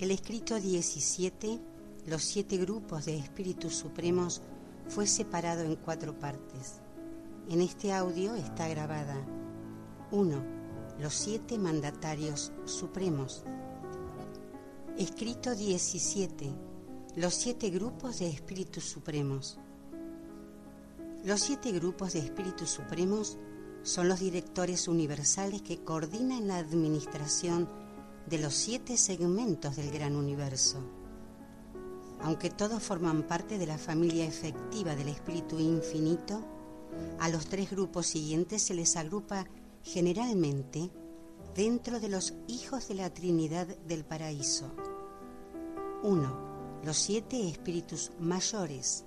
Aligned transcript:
El 0.00 0.10
escrito 0.10 0.58
17, 0.58 1.60
los 2.08 2.24
siete 2.24 2.56
grupos 2.56 3.04
de 3.04 3.16
espíritus 3.16 3.76
supremos, 3.76 4.42
fue 4.88 5.06
separado 5.06 5.62
en 5.62 5.76
cuatro 5.76 6.18
partes. 6.18 6.80
En 7.48 7.60
este 7.60 7.92
audio 7.92 8.34
está 8.34 8.66
grabada 8.66 9.24
1. 10.10 10.42
Los 10.98 11.14
siete 11.14 11.58
mandatarios 11.58 12.50
supremos. 12.64 13.44
Escrito 14.98 15.54
17. 15.54 16.50
Los 17.14 17.34
siete 17.34 17.70
grupos 17.70 18.18
de 18.18 18.28
espíritus 18.28 18.82
supremos. 18.82 19.58
Los 21.24 21.40
siete 21.40 21.70
grupos 21.70 22.14
de 22.14 22.18
espíritus 22.18 22.68
supremos 22.68 23.38
son 23.84 24.08
los 24.08 24.18
directores 24.18 24.88
universales 24.88 25.62
que 25.62 25.84
coordinan 25.84 26.48
la 26.48 26.56
administración 26.56 27.83
de 28.26 28.38
los 28.38 28.54
siete 28.54 28.96
segmentos 28.96 29.76
del 29.76 29.90
gran 29.90 30.16
universo. 30.16 30.78
Aunque 32.20 32.50
todos 32.50 32.82
forman 32.82 33.24
parte 33.24 33.58
de 33.58 33.66
la 33.66 33.76
familia 33.76 34.24
efectiva 34.24 34.94
del 34.96 35.08
Espíritu 35.08 35.58
Infinito, 35.58 36.40
a 37.20 37.28
los 37.28 37.46
tres 37.46 37.70
grupos 37.70 38.06
siguientes 38.06 38.62
se 38.62 38.74
les 38.74 38.96
agrupa 38.96 39.46
generalmente 39.82 40.90
dentro 41.54 42.00
de 42.00 42.08
los 42.08 42.34
hijos 42.48 42.88
de 42.88 42.94
la 42.94 43.12
Trinidad 43.12 43.66
del 43.66 44.04
Paraíso. 44.04 44.72
1. 46.02 46.80
Los 46.84 46.96
siete 46.96 47.48
espíritus 47.48 48.12
mayores. 48.18 49.04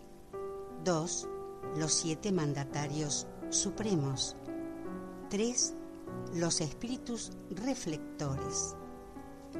2. 0.83 1.27
Los 1.77 1.93
siete 1.93 2.31
mandatarios 2.31 3.27
supremos. 3.49 4.35
3. 5.29 5.73
Los 6.35 6.61
espíritus 6.61 7.31
reflectores. 7.49 8.75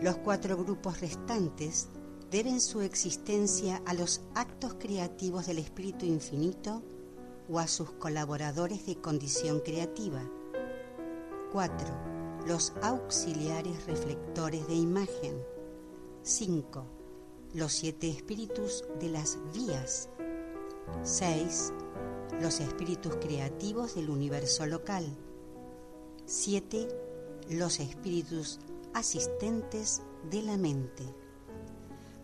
Los 0.02 0.18
cuatro 0.18 0.56
grupos 0.58 1.02
restantes 1.02 1.88
deben 2.30 2.62
su 2.62 2.82
existencia 2.82 3.82
a 3.86 3.96
los 3.96 4.22
actos 4.36 4.76
creativos 4.76 5.48
del 5.48 5.58
Espíritu 5.58 6.06
Infinito 6.06 6.84
o 7.50 7.58
a 7.58 7.68
sus 7.68 7.92
colaboradores 7.94 8.86
de 8.86 8.98
condición 8.98 9.60
creativa. 9.60 10.22
4. 11.52 11.88
Los 12.46 12.74
auxiliares 12.84 13.88
reflectores 13.88 14.68
de 14.68 14.76
imagen. 14.76 15.42
5. 16.22 16.86
Los 17.56 17.74
siete 17.74 18.08
espíritus 18.10 18.84
de 19.00 19.10
las 19.10 19.40
vías. 19.56 20.10
6. 21.02 21.74
Los 22.40 22.60
espíritus 22.60 23.16
creativos 23.16 23.96
del 23.96 24.12
universo 24.12 24.68
local. 24.68 25.06
7. 26.26 26.88
Los 27.50 27.80
espíritus 27.80 28.60
asistentes 28.98 30.02
de 30.32 30.42
la 30.42 30.58
mente. 30.58 31.04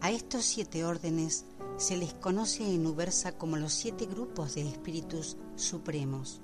A 0.01 0.09
estos 0.09 0.43
siete 0.43 0.83
órdenes 0.83 1.45
se 1.77 1.95
les 1.97 2.15
conoce 2.15 2.63
en 2.65 2.87
Ubersa 2.87 3.37
como 3.37 3.57
los 3.57 3.73
siete 3.73 4.07
grupos 4.07 4.55
de 4.55 4.67
espíritus 4.67 5.37
supremos. 5.55 6.41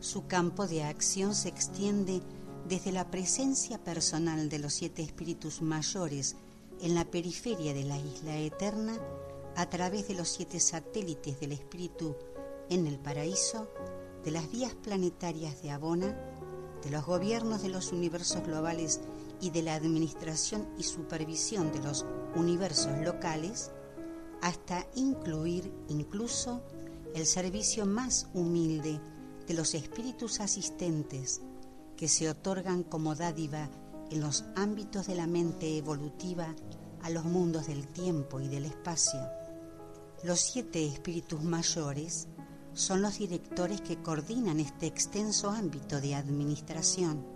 Su 0.00 0.26
campo 0.26 0.66
de 0.66 0.84
acción 0.84 1.34
se 1.34 1.48
extiende 1.48 2.20
desde 2.68 2.92
la 2.92 3.10
presencia 3.10 3.82
personal 3.82 4.50
de 4.50 4.58
los 4.58 4.74
siete 4.74 5.02
espíritus 5.02 5.62
mayores 5.62 6.36
en 6.82 6.94
la 6.94 7.06
periferia 7.06 7.72
de 7.72 7.84
la 7.84 7.98
isla 7.98 8.36
eterna 8.36 8.98
a 9.56 9.70
través 9.70 10.08
de 10.08 10.14
los 10.14 10.28
siete 10.28 10.60
satélites 10.60 11.40
del 11.40 11.52
espíritu 11.52 12.14
en 12.68 12.86
el 12.86 12.98
paraíso, 12.98 13.66
de 14.24 14.30
las 14.30 14.50
vías 14.50 14.74
planetarias 14.74 15.62
de 15.62 15.70
Abona, 15.70 16.35
de 16.86 16.92
los 16.92 17.04
gobiernos 17.04 17.62
de 17.62 17.68
los 17.68 17.90
universos 17.90 18.44
globales 18.44 19.00
y 19.40 19.50
de 19.50 19.60
la 19.62 19.74
administración 19.74 20.68
y 20.78 20.84
supervisión 20.84 21.72
de 21.72 21.80
los 21.80 22.06
universos 22.36 22.96
locales, 22.98 23.72
hasta 24.40 24.86
incluir 24.94 25.72
incluso 25.88 26.62
el 27.12 27.26
servicio 27.26 27.86
más 27.86 28.28
humilde 28.34 29.00
de 29.48 29.54
los 29.54 29.74
espíritus 29.74 30.38
asistentes 30.38 31.40
que 31.96 32.06
se 32.06 32.30
otorgan 32.30 32.84
como 32.84 33.16
dádiva 33.16 33.68
en 34.12 34.20
los 34.20 34.44
ámbitos 34.54 35.08
de 35.08 35.16
la 35.16 35.26
mente 35.26 35.76
evolutiva 35.76 36.54
a 37.02 37.10
los 37.10 37.24
mundos 37.24 37.66
del 37.66 37.88
tiempo 37.88 38.38
y 38.38 38.46
del 38.46 38.64
espacio. 38.64 39.20
Los 40.22 40.38
siete 40.38 40.86
espíritus 40.86 41.42
mayores 41.42 42.28
son 42.76 43.00
los 43.00 43.18
directores 43.18 43.80
que 43.80 44.02
coordinan 44.02 44.60
este 44.60 44.86
extenso 44.86 45.48
ámbito 45.48 45.98
de 46.02 46.14
administración. 46.14 47.26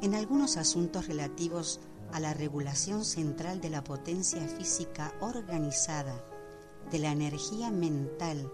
En 0.00 0.14
algunos 0.14 0.56
asuntos 0.56 1.08
relativos 1.08 1.78
a 2.10 2.20
la 2.20 2.32
regulación 2.32 3.04
central 3.04 3.60
de 3.60 3.68
la 3.68 3.84
potencia 3.84 4.40
física 4.48 5.12
organizada, 5.20 6.24
de 6.90 7.00
la 7.00 7.12
energía 7.12 7.70
mental 7.70 8.50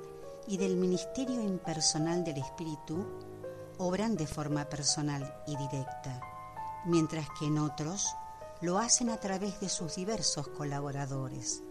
y 0.48 0.56
del 0.56 0.76
ministerio 0.76 1.40
impersonal 1.40 2.24
del 2.24 2.38
espíritu, 2.38 3.06
obran 3.78 4.16
de 4.16 4.26
forma 4.26 4.64
personal 4.68 5.32
y 5.46 5.56
directa, 5.56 6.20
mientras 6.84 7.28
que 7.38 7.46
en 7.46 7.58
otros 7.58 8.08
lo 8.60 8.78
hacen 8.78 9.08
a 9.08 9.18
través 9.18 9.60
de 9.60 9.68
sus 9.68 9.94
diversos 9.94 10.48
colaboradores 10.48 11.62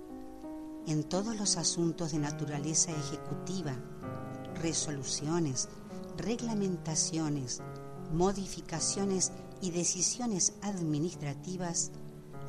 en 0.90 1.04
todos 1.04 1.38
los 1.38 1.58
asuntos 1.58 2.14
de 2.14 2.18
naturaleza 2.18 2.92
ejecutiva, 2.92 3.76
resoluciones, 4.56 5.70
reglamentaciones, 6.18 7.62
modificaciones 8.12 9.32
y 9.62 9.70
decisiones 9.70 10.54
administrativas, 10.64 11.92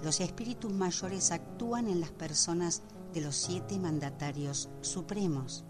los 0.02 0.20
espíritus 0.20 0.72
mayores 0.72 1.32
actúan 1.32 1.86
en 1.86 2.00
las 2.00 2.12
personas 2.12 2.80
de 3.12 3.20
los 3.20 3.36
siete 3.36 3.78
mandatarios 3.78 4.70
supremos. 4.80 5.66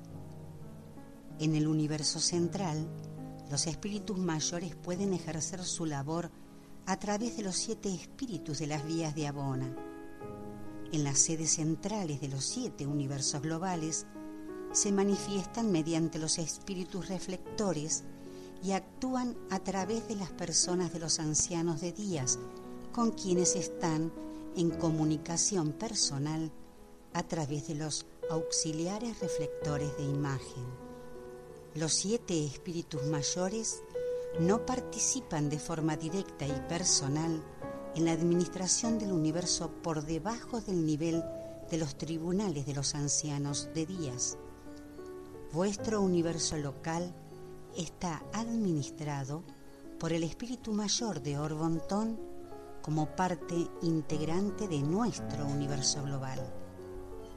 En 1.41 1.57
el 1.57 1.67
universo 1.67 2.21
central, 2.21 2.87
los 3.51 3.67
espíritus 3.67 4.17
mayores 4.17 4.77
pueden 4.77 5.13
ejercer 5.13 5.65
su 5.65 5.87
labor 5.87 6.31
a 6.87 7.01
través 7.01 7.37
de 7.37 7.43
los 7.43 7.57
siete 7.57 7.93
espíritus 7.93 8.61
de 8.61 8.69
las 8.69 8.87
vías 8.87 9.17
de 9.17 9.27
Abona 9.27 9.90
en 10.93 11.05
las 11.05 11.19
sedes 11.19 11.55
centrales 11.55 12.21
de 12.21 12.29
los 12.29 12.45
siete 12.45 12.87
universos 12.87 13.43
globales, 13.43 14.07
se 14.73 14.93
manifiestan 14.93 15.73
mediante 15.73 16.19
los 16.19 16.39
espíritus 16.39 17.09
reflectores 17.09 18.05
y 18.63 18.73
actúan 18.73 19.37
a 19.51 19.59
través 19.61 20.07
de 20.09 20.17
las 20.17 20.31
personas 20.31 20.93
de 20.93 21.01
los 21.01 21.19
ancianos 21.19 21.81
de 21.81 21.93
días, 21.93 22.39
con 22.93 23.13
quienes 23.13 23.57
están 23.57 24.13
en 24.57 24.71
comunicación 24.71 25.73
personal 25.73 26.51
a 27.13 27.23
través 27.23 27.69
de 27.69 27.75
los 27.75 28.07
auxiliares 28.31 29.19
reflectores 29.21 29.97
de 29.97 30.05
imagen. 30.05 30.65
Los 31.75 31.95
siete 31.95 32.45
espíritus 32.45 33.05
mayores 33.07 33.83
no 34.39 34.65
participan 34.65 35.49
de 35.49 35.59
forma 35.59 35.97
directa 35.97 36.47
y 36.47 36.69
personal 36.69 37.43
en 37.95 38.05
la 38.05 38.13
administración 38.13 38.99
del 38.99 39.13
universo 39.13 39.71
por 39.83 40.05
debajo 40.05 40.61
del 40.61 40.85
nivel 40.87 41.25
de 41.71 41.79
los 41.79 41.97
tribunales 41.97 42.67
de 42.67 42.75
los 42.75 42.95
ancianos 42.95 43.69
de 43.75 43.87
días. 43.87 44.37
Vuestro 45.53 46.01
universo 46.01 46.57
local 46.57 47.13
está 47.77 48.23
administrado 48.33 49.43
por 49.99 50.13
el 50.13 50.23
espíritu 50.23 50.73
mayor 50.73 51.21
de 51.21 51.39
Orbontón 51.39 52.19
como 52.83 53.15
parte 53.15 53.69
integrante 53.83 54.67
de 54.67 54.81
nuestro 54.81 55.47
universo 55.47 56.03
global. 56.03 56.41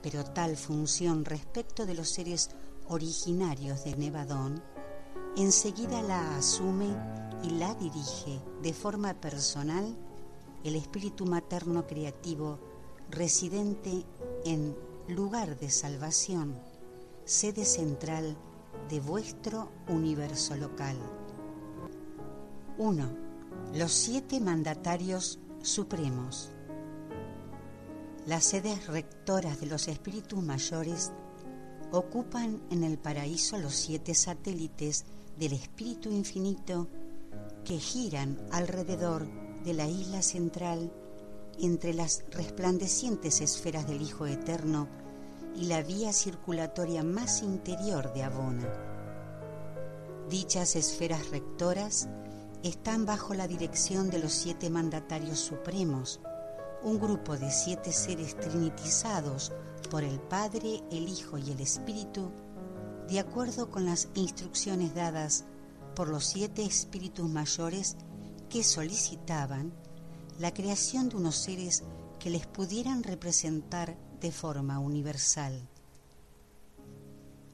Pero 0.02 0.24
tal 0.24 0.58
función 0.58 1.26
respecto 1.26 1.86
de 1.86 1.94
los 1.94 2.10
seres 2.10 2.50
originarios 2.88 3.84
de 3.84 3.96
Nevadón 3.96 4.62
enseguida 5.36 6.02
la 6.02 6.38
asume 6.38 6.96
y 7.44 7.52
la 7.52 7.74
dirige 7.76 8.40
de 8.62 8.74
forma 8.74 9.14
personal 9.14 9.96
el 10.64 10.76
espíritu 10.76 11.26
materno 11.26 11.86
creativo 11.86 12.60
residente 13.10 14.06
en 14.46 14.76
lugar 15.08 15.60
de 15.60 15.70
salvación, 15.70 16.56
sede 17.26 17.66
central 17.66 18.38
de 18.90 19.00
vuestro 19.00 19.70
universo 19.88 20.56
local. 20.56 20.96
1. 22.78 23.10
Los 23.76 23.92
siete 23.92 24.40
mandatarios 24.40 25.40
supremos. 25.62 26.52
Las 28.26 28.46
sedes 28.46 28.88
rectoras 28.88 29.60
de 29.60 29.68
los 29.68 29.88
espíritus 29.88 30.42
mayores 30.42 31.12
ocupan 31.92 32.62
en 32.72 32.84
el 32.84 32.98
paraíso 32.98 33.58
los 33.58 33.76
siete 33.76 34.16
satélites 34.16 35.06
del 35.38 35.54
espíritu 35.54 36.10
infinito 36.10 36.88
que 37.66 37.78
giran 37.78 38.40
alrededor 38.52 39.43
de 39.64 39.74
la 39.74 39.88
isla 39.88 40.22
central 40.22 40.92
entre 41.60 41.94
las 41.94 42.24
resplandecientes 42.32 43.42
esferas 43.42 43.88
del 43.88 44.02
Hijo 44.02 44.26
Eterno 44.26 44.88
y 45.56 45.66
la 45.66 45.82
vía 45.82 46.12
circulatoria 46.14 47.04
más 47.04 47.42
interior 47.44 48.14
de 48.14 48.24
Abona. 48.24 48.68
Dichas 50.30 50.76
esferas 50.76 51.30
rectoras 51.30 52.10
están 52.64 53.06
bajo 53.06 53.34
la 53.34 53.48
dirección 53.48 54.10
de 54.10 54.20
los 54.20 54.34
siete 54.34 54.70
mandatarios 54.70 55.40
supremos, 55.40 56.22
un 56.82 57.00
grupo 57.00 57.38
de 57.38 57.52
siete 57.52 57.92
seres 57.92 58.36
trinitizados 58.38 59.52
por 59.90 60.04
el 60.04 60.20
Padre, 60.20 60.82
el 60.92 61.08
Hijo 61.08 61.38
y 61.38 61.52
el 61.52 61.60
Espíritu, 61.60 62.32
de 63.08 63.20
acuerdo 63.20 63.70
con 63.70 63.86
las 63.86 64.08
instrucciones 64.16 64.96
dadas 64.96 65.46
por 65.96 66.08
los 66.08 66.26
siete 66.26 66.66
espíritus 66.66 67.30
mayores 67.30 67.98
que 68.54 68.64
solicitaban 68.64 69.74
la 70.38 70.54
creación 70.54 71.10
de 71.10 71.16
unos 71.16 71.38
seres 71.38 71.82
que 72.20 72.30
les 72.30 72.46
pudieran 72.46 73.02
representar 73.02 73.98
de 74.22 74.32
forma 74.32 74.78
universal. 74.78 75.68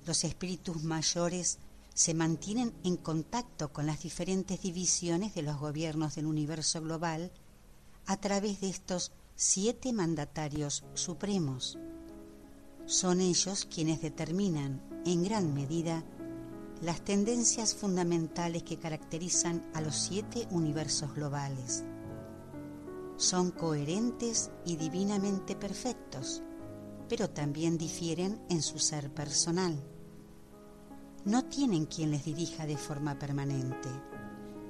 Los 0.05 0.25
espíritus 0.25 0.83
mayores 0.83 1.59
se 1.93 2.13
mantienen 2.13 2.73
en 2.83 2.97
contacto 2.97 3.71
con 3.71 3.85
las 3.85 4.03
diferentes 4.03 4.61
divisiones 4.61 5.33
de 5.35 5.41
los 5.41 5.57
gobiernos 5.57 6.15
del 6.15 6.25
universo 6.25 6.81
global 6.81 7.31
a 8.05 8.17
través 8.17 8.59
de 8.59 8.67
estos 8.67 9.13
siete 9.37 9.93
mandatarios 9.93 10.83
supremos. 10.95 11.77
Son 12.87 13.21
ellos 13.21 13.65
quienes 13.73 14.01
determinan, 14.01 14.81
en 15.05 15.23
gran 15.23 15.53
medida, 15.53 16.03
las 16.81 17.01
tendencias 17.01 17.75
fundamentales 17.75 18.63
que 18.63 18.77
caracterizan 18.77 19.69
a 19.73 19.81
los 19.81 19.95
siete 19.95 20.47
universos 20.51 21.13
globales. 21.13 21.83
Son 23.17 23.51
coherentes 23.51 24.49
y 24.65 24.77
divinamente 24.77 25.55
perfectos, 25.55 26.41
pero 27.09 27.29
también 27.29 27.77
difieren 27.77 28.41
en 28.49 28.61
su 28.61 28.79
ser 28.79 29.13
personal 29.13 29.77
no 31.25 31.45
tienen 31.45 31.85
quien 31.85 32.11
les 32.11 32.23
dirija 32.23 32.65
de 32.65 32.77
forma 32.77 33.19
permanente. 33.19 33.89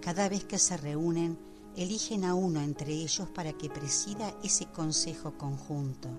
Cada 0.01 0.27
vez 0.27 0.45
que 0.45 0.57
se 0.57 0.77
reúnen, 0.77 1.37
eligen 1.75 2.25
a 2.25 2.33
uno 2.33 2.59
entre 2.61 2.91
ellos 2.91 3.29
para 3.29 3.53
que 3.53 3.69
presida 3.69 4.35
ese 4.43 4.65
consejo 4.65 5.37
conjunto. 5.37 6.09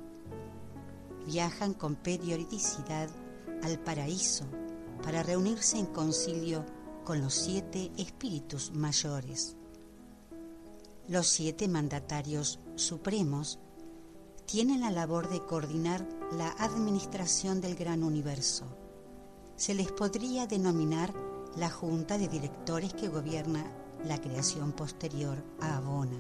Viajan 1.27 1.75
con 1.75 1.97
periodicidad 1.97 3.11
al 3.63 3.81
paraíso 3.81 4.45
para 5.03 5.23
reunirse 5.23 5.79
en 5.79 5.87
concilio 5.87 6.65
con 7.05 7.21
los 7.21 7.35
siete 7.35 7.91
espíritus 7.97 8.73
mayores. 8.73 9.57
Los 11.09 11.27
siete 11.27 11.69
mandatarios 11.69 12.61
supremos 12.77 13.59
tienen 14.47 14.81
la 14.81 14.91
labor 14.91 15.31
de 15.31 15.41
coordinar 15.41 16.07
la 16.33 16.51
administración 16.53 17.61
del 17.61 17.75
gran 17.75 18.03
universo 18.03 18.67
se 19.61 19.75
les 19.75 19.93
podría 19.93 20.47
denominar 20.47 21.13
la 21.55 21.69
junta 21.69 22.17
de 22.17 22.29
directores 22.29 22.95
que 22.95 23.11
gobierna 23.11 23.63
la 24.07 24.19
creación 24.19 24.73
posterior 24.73 25.37
a 25.61 25.77
Abona. 25.77 26.17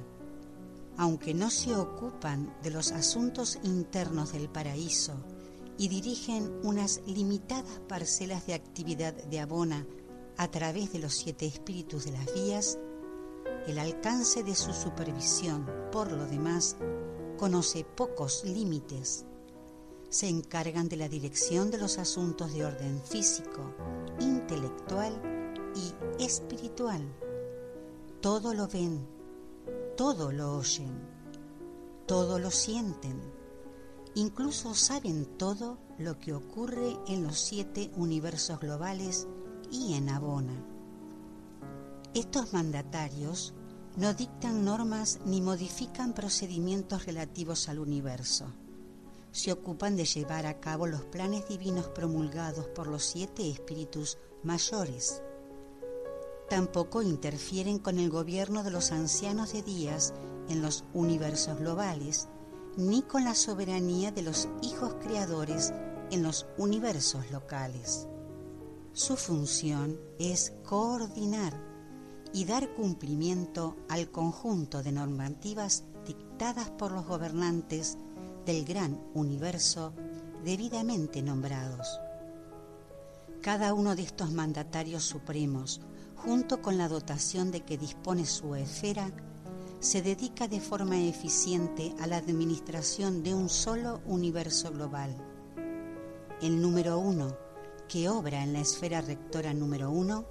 Aunque 0.98 1.32
no 1.32 1.48
se 1.48 1.74
ocupan 1.74 2.54
de 2.62 2.68
los 2.68 2.92
asuntos 2.92 3.58
internos 3.62 4.34
del 4.34 4.50
paraíso 4.50 5.14
y 5.80 5.88
dirigen 5.88 6.60
unas 6.62 7.00
limitadas 7.06 7.80
parcelas 7.88 8.46
de 8.46 8.52
actividad 8.52 9.14
de 9.14 9.40
Abona 9.40 9.86
a 10.36 10.50
través 10.50 10.92
de 10.92 10.98
los 10.98 11.14
siete 11.14 11.46
espíritus 11.46 12.04
de 12.04 12.12
las 12.12 12.34
vías, 12.34 12.78
el 13.66 13.78
alcance 13.78 14.42
de 14.42 14.54
su 14.54 14.74
supervisión, 14.74 15.66
por 15.90 16.12
lo 16.12 16.26
demás, 16.26 16.76
conoce 17.38 17.84
pocos 17.84 18.44
límites 18.44 19.24
se 20.10 20.28
encargan 20.28 20.88
de 20.88 20.96
la 20.96 21.08
dirección 21.08 21.70
de 21.70 21.78
los 21.78 21.96
asuntos 21.96 22.52
de 22.52 22.64
orden 22.64 23.00
físico, 23.00 23.72
intelectual 24.18 25.12
y 25.76 26.22
espiritual. 26.22 27.00
Todo 28.20 28.52
lo 28.52 28.66
ven, 28.66 29.06
todo 29.96 30.32
lo 30.32 30.58
oyen, 30.58 30.90
todo 32.06 32.40
lo 32.40 32.50
sienten, 32.50 33.22
incluso 34.14 34.74
saben 34.74 35.24
todo 35.38 35.78
lo 35.98 36.18
que 36.18 36.32
ocurre 36.34 36.96
en 37.06 37.22
los 37.22 37.38
siete 37.38 37.90
universos 37.96 38.60
globales 38.60 39.28
y 39.70 39.94
en 39.94 40.08
Abona. 40.08 40.64
Estos 42.14 42.52
mandatarios 42.52 43.54
no 43.96 44.14
dictan 44.14 44.64
normas 44.64 45.20
ni 45.24 45.40
modifican 45.40 46.12
procedimientos 46.12 47.06
relativos 47.06 47.68
al 47.68 47.78
universo 47.78 48.52
se 49.32 49.52
ocupan 49.52 49.96
de 49.96 50.04
llevar 50.04 50.46
a 50.46 50.60
cabo 50.60 50.86
los 50.86 51.04
planes 51.04 51.48
divinos 51.48 51.86
promulgados 51.88 52.66
por 52.68 52.86
los 52.86 53.04
siete 53.04 53.48
espíritus 53.48 54.18
mayores. 54.42 55.22
Tampoco 56.48 57.02
interfieren 57.02 57.78
con 57.78 57.98
el 57.98 58.10
gobierno 58.10 58.64
de 58.64 58.72
los 58.72 58.90
ancianos 58.90 59.52
de 59.52 59.62
días 59.62 60.12
en 60.48 60.62
los 60.62 60.84
universos 60.92 61.58
globales, 61.58 62.28
ni 62.76 63.02
con 63.02 63.24
la 63.24 63.34
soberanía 63.34 64.12
de 64.12 64.22
los 64.22 64.48
hijos 64.62 64.94
creadores 65.02 65.72
en 66.10 66.22
los 66.22 66.46
universos 66.56 67.30
locales. 67.30 68.06
Su 68.92 69.16
función 69.16 69.98
es 70.18 70.52
coordinar 70.64 71.54
y 72.32 72.44
dar 72.44 72.74
cumplimiento 72.74 73.76
al 73.88 74.10
conjunto 74.10 74.82
de 74.82 74.92
normativas 74.92 75.84
dictadas 76.06 76.70
por 76.70 76.92
los 76.92 77.06
gobernantes 77.06 77.98
del 78.46 78.64
gran 78.64 79.00
universo 79.14 79.92
debidamente 80.44 81.22
nombrados. 81.22 82.00
Cada 83.40 83.74
uno 83.74 83.96
de 83.96 84.02
estos 84.02 84.32
mandatarios 84.32 85.04
supremos, 85.04 85.80
junto 86.16 86.60
con 86.60 86.76
la 86.76 86.88
dotación 86.88 87.50
de 87.50 87.62
que 87.62 87.78
dispone 87.78 88.26
su 88.26 88.54
esfera, 88.54 89.10
se 89.80 90.02
dedica 90.02 90.46
de 90.46 90.60
forma 90.60 90.98
eficiente 90.98 91.94
a 92.00 92.06
la 92.06 92.18
administración 92.18 93.22
de 93.22 93.34
un 93.34 93.48
solo 93.48 94.02
universo 94.04 94.70
global. 94.70 95.16
El 96.42 96.60
número 96.60 96.98
uno, 96.98 97.34
que 97.88 98.10
obra 98.10 98.44
en 98.44 98.52
la 98.52 98.60
esfera 98.60 99.00
rectora 99.00 99.54
número 99.54 99.90
uno, 99.90 100.26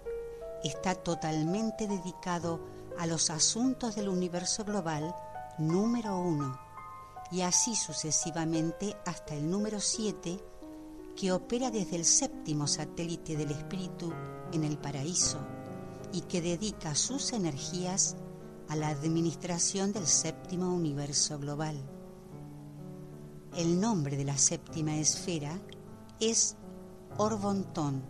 está 0.63 0.93
totalmente 0.93 1.87
dedicado 1.87 2.59
a 2.99 3.07
los 3.07 3.31
asuntos 3.31 3.95
del 3.95 4.09
universo 4.09 4.63
global 4.65 5.15
número 5.57 6.17
uno 6.17 6.59
y 7.31 7.41
así 7.41 7.75
sucesivamente 7.75 8.95
hasta 9.05 9.35
el 9.35 9.49
número 9.49 9.79
7, 9.79 10.39
que 11.15 11.31
opera 11.31 11.71
desde 11.71 11.95
el 11.95 12.05
séptimo 12.05 12.67
satélite 12.67 13.35
del 13.35 13.51
espíritu 13.51 14.13
en 14.51 14.63
el 14.63 14.77
paraíso 14.77 15.39
y 16.11 16.21
que 16.21 16.41
dedica 16.41 16.95
sus 16.95 17.33
energías 17.33 18.15
la 18.75 18.89
administración 18.89 19.93
del 19.93 20.05
séptimo 20.05 20.73
universo 20.73 21.39
global. 21.39 21.75
El 23.55 23.79
nombre 23.79 24.15
de 24.15 24.25
la 24.25 24.37
séptima 24.37 24.95
esfera 24.97 25.59
es 26.19 26.55
Orbontón, 27.17 28.03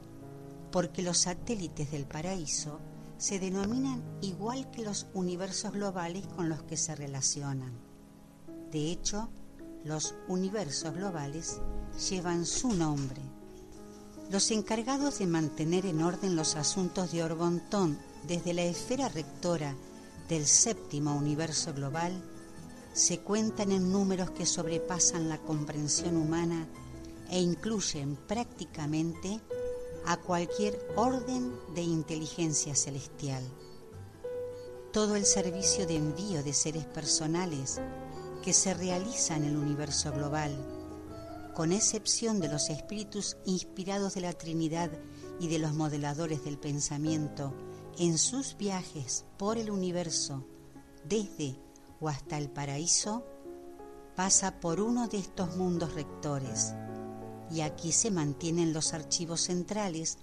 porque 0.71 1.01
los 1.01 1.19
satélites 1.19 1.91
del 1.91 2.05
paraíso 2.05 2.79
se 3.17 3.39
denominan 3.39 4.03
igual 4.21 4.69
que 4.71 4.83
los 4.83 5.07
universos 5.13 5.71
globales 5.71 6.27
con 6.27 6.49
los 6.49 6.63
que 6.63 6.77
se 6.77 6.95
relacionan. 6.95 7.73
De 8.71 8.91
hecho, 8.91 9.29
los 9.83 10.15
universos 10.27 10.93
globales 10.93 11.61
llevan 12.09 12.45
su 12.45 12.73
nombre. 12.73 13.21
Los 14.29 14.51
encargados 14.51 15.19
de 15.19 15.27
mantener 15.27 15.85
en 15.85 16.03
orden 16.03 16.35
los 16.35 16.55
asuntos 16.55 17.11
de 17.11 17.23
Orbontón 17.23 17.97
desde 18.27 18.53
la 18.53 18.63
esfera 18.63 19.09
rectora 19.09 19.75
del 20.29 20.45
séptimo 20.45 21.15
universo 21.15 21.73
global 21.73 22.23
se 22.93 23.19
cuentan 23.19 23.71
en 23.71 23.91
números 23.91 24.29
que 24.31 24.45
sobrepasan 24.45 25.27
la 25.27 25.39
comprensión 25.39 26.15
humana 26.15 26.67
e 27.29 27.39
incluyen 27.41 28.15
prácticamente 28.15 29.41
a 30.05 30.17
cualquier 30.17 30.79
orden 30.95 31.51
de 31.73 31.81
inteligencia 31.81 32.75
celestial. 32.75 33.43
Todo 34.93 35.15
el 35.15 35.25
servicio 35.25 35.87
de 35.87 35.97
envío 35.97 36.43
de 36.43 36.53
seres 36.53 36.85
personales 36.85 37.81
que 38.43 38.53
se 38.53 38.73
realiza 38.73 39.35
en 39.35 39.45
el 39.45 39.57
universo 39.57 40.11
global, 40.11 40.55
con 41.55 41.71
excepción 41.71 42.39
de 42.39 42.49
los 42.49 42.69
espíritus 42.69 43.37
inspirados 43.45 44.13
de 44.13 44.21
la 44.21 44.33
Trinidad 44.33 44.91
y 45.39 45.47
de 45.47 45.59
los 45.59 45.73
modeladores 45.73 46.43
del 46.43 46.57
pensamiento, 46.57 47.53
en 47.99 48.17
sus 48.17 48.55
viajes 48.57 49.25
por 49.37 49.57
el 49.57 49.69
universo, 49.69 50.45
desde 51.03 51.59
o 51.99 52.07
hasta 52.07 52.37
el 52.37 52.49
paraíso, 52.49 53.25
pasa 54.15 54.61
por 54.61 54.79
uno 54.79 55.09
de 55.09 55.17
estos 55.17 55.57
mundos 55.57 55.93
rectores, 55.93 56.73
y 57.51 57.59
aquí 57.59 57.91
se 57.91 58.09
mantienen 58.09 58.71
los 58.71 58.93
archivos 58.93 59.41
centrales 59.41 60.17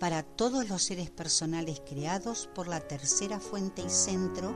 para 0.00 0.24
todos 0.24 0.68
los 0.68 0.82
seres 0.82 1.10
personales 1.10 1.80
creados 1.88 2.48
por 2.52 2.66
la 2.66 2.80
tercera 2.80 3.38
fuente 3.38 3.82
y 3.82 3.90
centro 3.90 4.52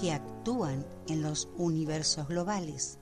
que 0.00 0.12
actúan 0.12 0.84
en 1.06 1.22
los 1.22 1.48
universos 1.56 2.26
globales. 2.26 2.98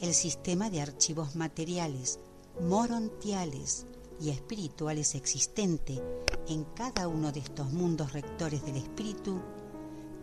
El 0.00 0.12
sistema 0.14 0.70
de 0.70 0.80
archivos 0.80 1.36
materiales, 1.36 2.18
morontiales 2.60 3.86
y 4.20 4.30
espirituales 4.30 5.14
existente 5.14 6.02
en 6.48 6.64
cada 6.64 7.08
uno 7.08 7.32
de 7.32 7.40
estos 7.40 7.72
mundos 7.72 8.12
rectores 8.12 8.64
del 8.64 8.76
espíritu 8.76 9.40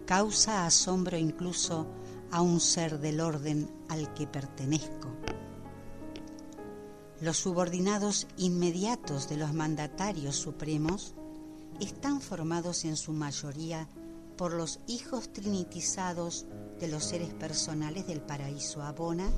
causa 0.05 0.65
asombro 0.65 1.17
incluso 1.17 1.87
a 2.31 2.41
un 2.41 2.59
ser 2.59 2.99
del 2.99 3.19
orden 3.19 3.69
al 3.89 4.13
que 4.13 4.27
pertenezco. 4.27 5.09
Los 7.19 7.37
subordinados 7.37 8.27
inmediatos 8.37 9.27
de 9.27 9.37
los 9.37 9.53
mandatarios 9.53 10.35
supremos 10.35 11.15
están 11.79 12.21
formados 12.21 12.85
en 12.85 12.95
su 12.95 13.11
mayoría 13.11 13.89
por 14.37 14.53
los 14.53 14.79
hijos 14.87 15.33
trinitizados 15.33 16.45
de 16.79 16.87
los 16.87 17.03
seres 17.03 17.33
personales 17.33 18.05
del 18.05 18.21
paraíso 18.21 18.83
Abona 18.83 19.29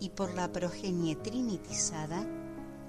y 0.00 0.10
por 0.10 0.34
la 0.34 0.52
progenie 0.52 1.16
trinitizada 1.16 2.26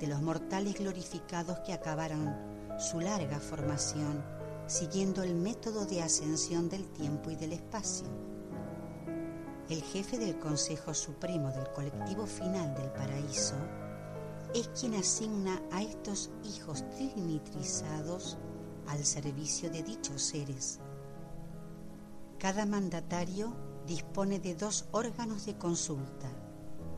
de 0.03 0.09
los 0.09 0.21
mortales 0.21 0.77
glorificados 0.77 1.59
que 1.59 1.71
acabaron 1.71 2.35
su 2.77 2.99
larga 2.99 3.39
formación 3.39 4.21
siguiendo 4.67 5.23
el 5.23 5.33
método 5.33 5.85
de 5.85 6.01
ascensión 6.01 6.67
del 6.67 6.89
tiempo 6.89 7.31
y 7.31 7.37
del 7.37 7.53
espacio. 7.53 8.05
El 9.69 9.81
jefe 9.81 10.17
del 10.17 10.37
Consejo 10.39 10.93
Supremo 10.93 11.51
del 11.51 11.71
colectivo 11.71 12.25
final 12.25 12.75
del 12.75 12.91
paraíso 12.91 13.55
es 14.53 14.67
quien 14.77 14.95
asigna 14.95 15.61
a 15.71 15.81
estos 15.81 16.31
hijos 16.53 16.83
trinitrizados 16.89 18.37
al 18.89 19.05
servicio 19.05 19.71
de 19.71 19.83
dichos 19.83 20.21
seres. 20.21 20.81
Cada 22.39 22.65
mandatario 22.65 23.55
dispone 23.87 24.39
de 24.39 24.55
dos 24.55 24.83
órganos 24.91 25.45
de 25.45 25.57
consulta. 25.57 26.29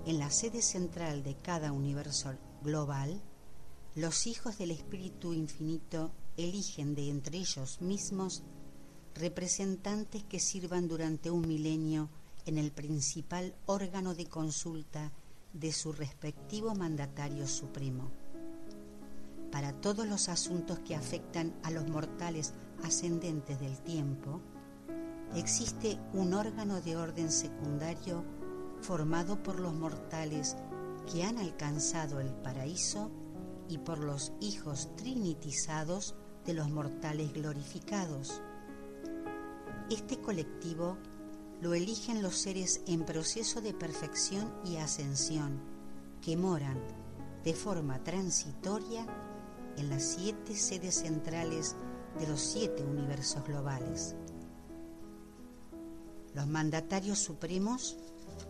En 0.08 0.18
la 0.18 0.32
sede 0.32 0.64
central 0.64 1.22
de 1.22 1.36
cada 1.36 1.72
universo 1.72 2.30
global, 2.66 3.22
los 3.96 4.28
hijos 4.28 4.58
del 4.58 4.72
Espíritu 4.72 5.32
Infinito 5.32 6.12
eligen 6.36 6.96
de 6.96 7.10
entre 7.10 7.38
ellos 7.38 7.80
mismos 7.80 8.44
representantes 9.14 10.24
que 10.26 10.42
sirvan 10.42 10.90
durante 10.90 11.32
un 11.32 11.48
milenio 11.48 12.10
en 12.46 12.58
el 12.58 12.72
principal 12.72 13.56
órgano 13.66 14.14
de 14.14 14.26
consulta 14.26 15.14
de 15.54 15.72
su 15.72 15.94
respectivo 15.94 16.76
mandatario 16.76 17.48
supremo. 17.48 18.12
Para 19.52 19.72
todos 19.72 20.06
los 20.06 20.28
asuntos 20.28 20.80
que 20.80 20.96
afectan 20.96 21.56
a 21.64 21.72
los 21.72 21.88
mortales 21.88 22.54
ascendentes 22.84 23.58
del 23.62 23.80
tiempo, 23.80 24.42
existe 25.34 25.98
un 26.12 26.34
órgano 26.34 26.82
de 26.82 26.98
orden 26.98 27.32
secundario 27.32 28.26
formado 28.82 29.42
por 29.42 29.60
los 29.60 29.74
mortales 29.74 30.58
que 31.12 31.24
han 31.24 31.38
alcanzado 31.38 32.20
el 32.20 32.34
paraíso 32.34 33.12
y 33.70 33.78
por 33.80 34.00
los 34.00 34.34
hijos 34.40 34.96
trinitizados 34.96 36.16
de 36.46 36.54
los 36.54 36.70
mortales 36.70 37.34
glorificados. 37.34 38.42
Este 39.90 40.20
colectivo 40.20 40.98
lo 41.62 41.74
eligen 41.74 42.22
los 42.22 42.36
seres 42.36 42.82
en 42.88 43.06
proceso 43.06 43.62
de 43.62 43.74
perfección 43.74 44.54
y 44.66 44.78
ascensión, 44.78 45.60
que 46.22 46.38
moran 46.38 46.80
de 47.44 47.54
forma 47.54 48.04
transitoria 48.04 49.06
en 49.78 49.90
las 49.90 50.04
siete 50.04 50.56
sedes 50.56 50.96
centrales 50.96 51.76
de 52.20 52.28
los 52.28 52.40
siete 52.40 52.84
universos 52.84 53.44
globales. 53.44 54.16
Los 56.34 56.48
mandatarios 56.48 57.20
supremos 57.20 57.98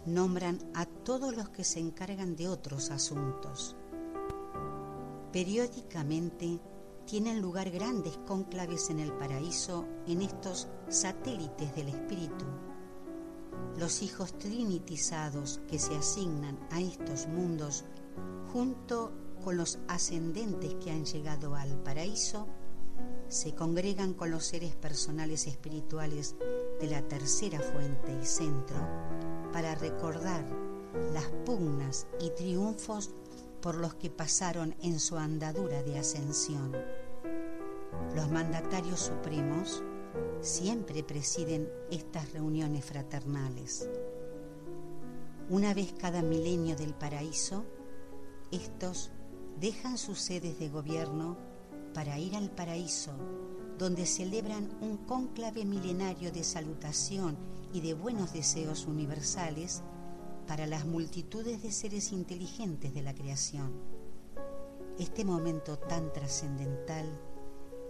nombran 0.05 0.59
a 0.73 0.85
todos 0.85 1.35
los 1.35 1.49
que 1.49 1.63
se 1.63 1.79
encargan 1.79 2.35
de 2.35 2.47
otros 2.47 2.91
asuntos. 2.91 3.75
Periódicamente 5.31 6.59
tienen 7.05 7.41
lugar 7.41 7.69
grandes 7.69 8.17
cónclaves 8.25 8.89
en 8.89 8.99
el 8.99 9.11
paraíso 9.13 9.85
en 10.07 10.21
estos 10.21 10.67
satélites 10.89 11.75
del 11.75 11.89
espíritu 11.89 12.45
los 13.77 14.01
hijos 14.01 14.37
trinitizados 14.39 15.61
que 15.67 15.79
se 15.79 15.95
asignan 15.95 16.57
a 16.71 16.81
estos 16.81 17.27
mundos 17.27 17.83
junto 18.51 19.11
con 19.43 19.57
los 19.57 19.79
ascendentes 19.87 20.75
que 20.75 20.91
han 20.91 21.05
llegado 21.05 21.55
al 21.55 21.77
paraíso, 21.83 22.47
se 23.27 23.53
congregan 23.53 24.13
con 24.13 24.31
los 24.31 24.45
seres 24.45 24.75
personales 24.75 25.45
espirituales 25.47 26.35
de 26.79 26.87
la 26.87 27.01
tercera 27.01 27.59
fuente 27.59 28.17
y 28.21 28.25
centro 28.25 28.77
para 29.55 29.73
recordar 29.73 30.43
las 31.13 31.27
pugnas 31.45 32.07
y 32.19 32.29
triunfos 32.31 33.11
por 33.61 33.75
los 33.75 33.95
que 33.95 34.09
pasaron 34.09 34.75
en 34.81 34.99
su 34.99 35.15
andadura 35.15 35.81
de 35.81 35.97
ascensión. 35.97 36.75
Los 38.13 38.29
mandatarios 38.29 38.99
supremos 38.99 39.81
siempre 40.41 41.03
presiden 41.03 41.69
estas 41.89 42.33
reuniones 42.33 42.83
fraternales. 42.83 43.89
Una 45.49 45.73
vez 45.73 45.93
cada 45.97 46.21
milenio 46.21 46.75
del 46.75 46.93
paraíso, 46.93 47.63
estos 48.51 49.09
dejan 49.57 49.97
sus 49.97 50.19
sedes 50.19 50.59
de 50.59 50.67
gobierno 50.67 51.37
para 51.93 52.19
ir 52.19 52.35
al 52.35 52.51
paraíso, 52.51 53.13
donde 53.77 54.05
celebran 54.05 54.77
un 54.81 54.97
cónclave 54.97 55.63
milenario 55.63 56.33
de 56.33 56.43
salutación 56.43 57.37
y 57.75 57.81
de 57.81 57.93
buenos 57.93 58.31
deseos 58.31 58.85
universales 58.85 59.83
para 60.47 60.65
las 60.65 60.85
multitudes 60.85 61.61
de 61.61 61.73
seres 61.73 62.13
inteligentes 62.13 62.93
de 62.93 63.01
la 63.01 63.13
creación. 63.13 63.73
Este 64.97 65.25
momento 65.25 65.77
tan 65.77 66.13
trascendental 66.13 67.05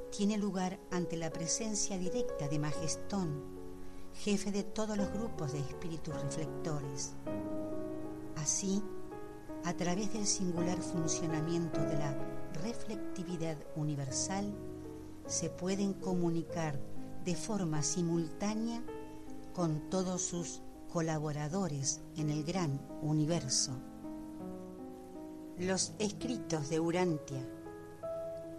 tiene 0.09 0.39
lugar 0.39 0.79
ante 0.89 1.17
la 1.17 1.29
presencia 1.29 1.99
directa 1.99 2.47
de 2.47 2.57
Magestón, 2.57 3.43
jefe 4.15 4.51
de 4.51 4.63
todos 4.63 4.97
los 4.97 5.13
grupos 5.13 5.53
de 5.53 5.59
espíritus 5.59 6.19
reflectores. 6.19 7.13
Así, 8.37 8.81
a 9.65 9.73
través 9.75 10.13
del 10.13 10.25
singular 10.25 10.79
funcionamiento 10.79 11.79
de 11.79 11.93
la 11.93 12.17
reflectividad 12.63 13.57
universal, 13.75 14.51
se 15.27 15.51
pueden 15.51 15.93
comunicar 15.93 16.79
de 17.23 17.35
forma 17.35 17.83
simultánea 17.83 18.81
con 19.55 19.89
todos 19.89 20.21
sus 20.21 20.61
colaboradores 20.91 22.01
en 22.15 22.29
el 22.29 22.43
gran 22.43 22.79
universo. 23.01 23.71
Los 25.57 25.93
escritos 25.97 26.69
de 26.69 26.79
Urantia 26.79 27.47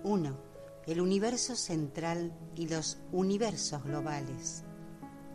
1 0.02 0.46
el 0.86 1.00
universo 1.00 1.56
central 1.56 2.32
y 2.54 2.68
los 2.68 2.98
universos 3.10 3.82
globales. 3.82 4.62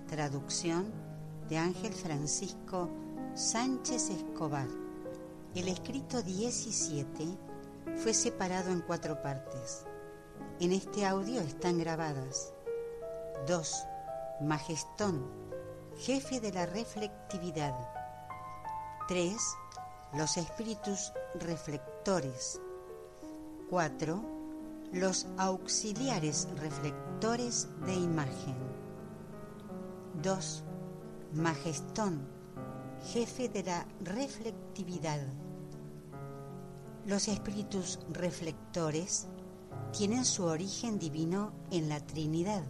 Traducción 0.08 0.86
de 1.50 1.58
Ángel 1.58 1.94
Francisco 1.94 2.90
Sánchez 3.36 4.12
Escobar. 4.12 4.68
El 5.54 5.68
escrito 5.68 6.22
17 6.22 7.26
fue 7.98 8.14
separado 8.14 8.72
en 8.72 8.80
cuatro 8.80 9.22
partes. 9.22 9.86
En 10.62 10.72
este 10.72 11.06
audio 11.06 11.42
están 11.42 11.78
grabadas 11.78 12.54
2. 13.46 13.88
Magestón, 14.42 15.41
jefe 15.98 16.40
de 16.40 16.52
la 16.52 16.66
reflectividad. 16.66 17.76
3. 19.08 19.36
Los 20.14 20.38
espíritus 20.38 21.14
reflectores. 21.36 22.60
4 23.70 24.42
los 24.94 25.26
auxiliares 25.38 26.50
reflectores 26.58 27.70
de 27.86 27.94
imagen. 27.94 28.56
2. 30.22 30.64
Magestón, 31.34 32.28
jefe 33.14 33.48
de 33.48 33.64
la 33.64 33.88
reflectividad. 34.02 35.22
Los 37.06 37.30
espíritus 37.30 38.00
reflectores 38.12 39.28
tienen 39.98 40.26
su 40.26 40.44
origen 40.44 41.00
divino 41.00 41.54
en 41.72 41.88
la 41.88 42.02
Trinidad. 42.02 42.64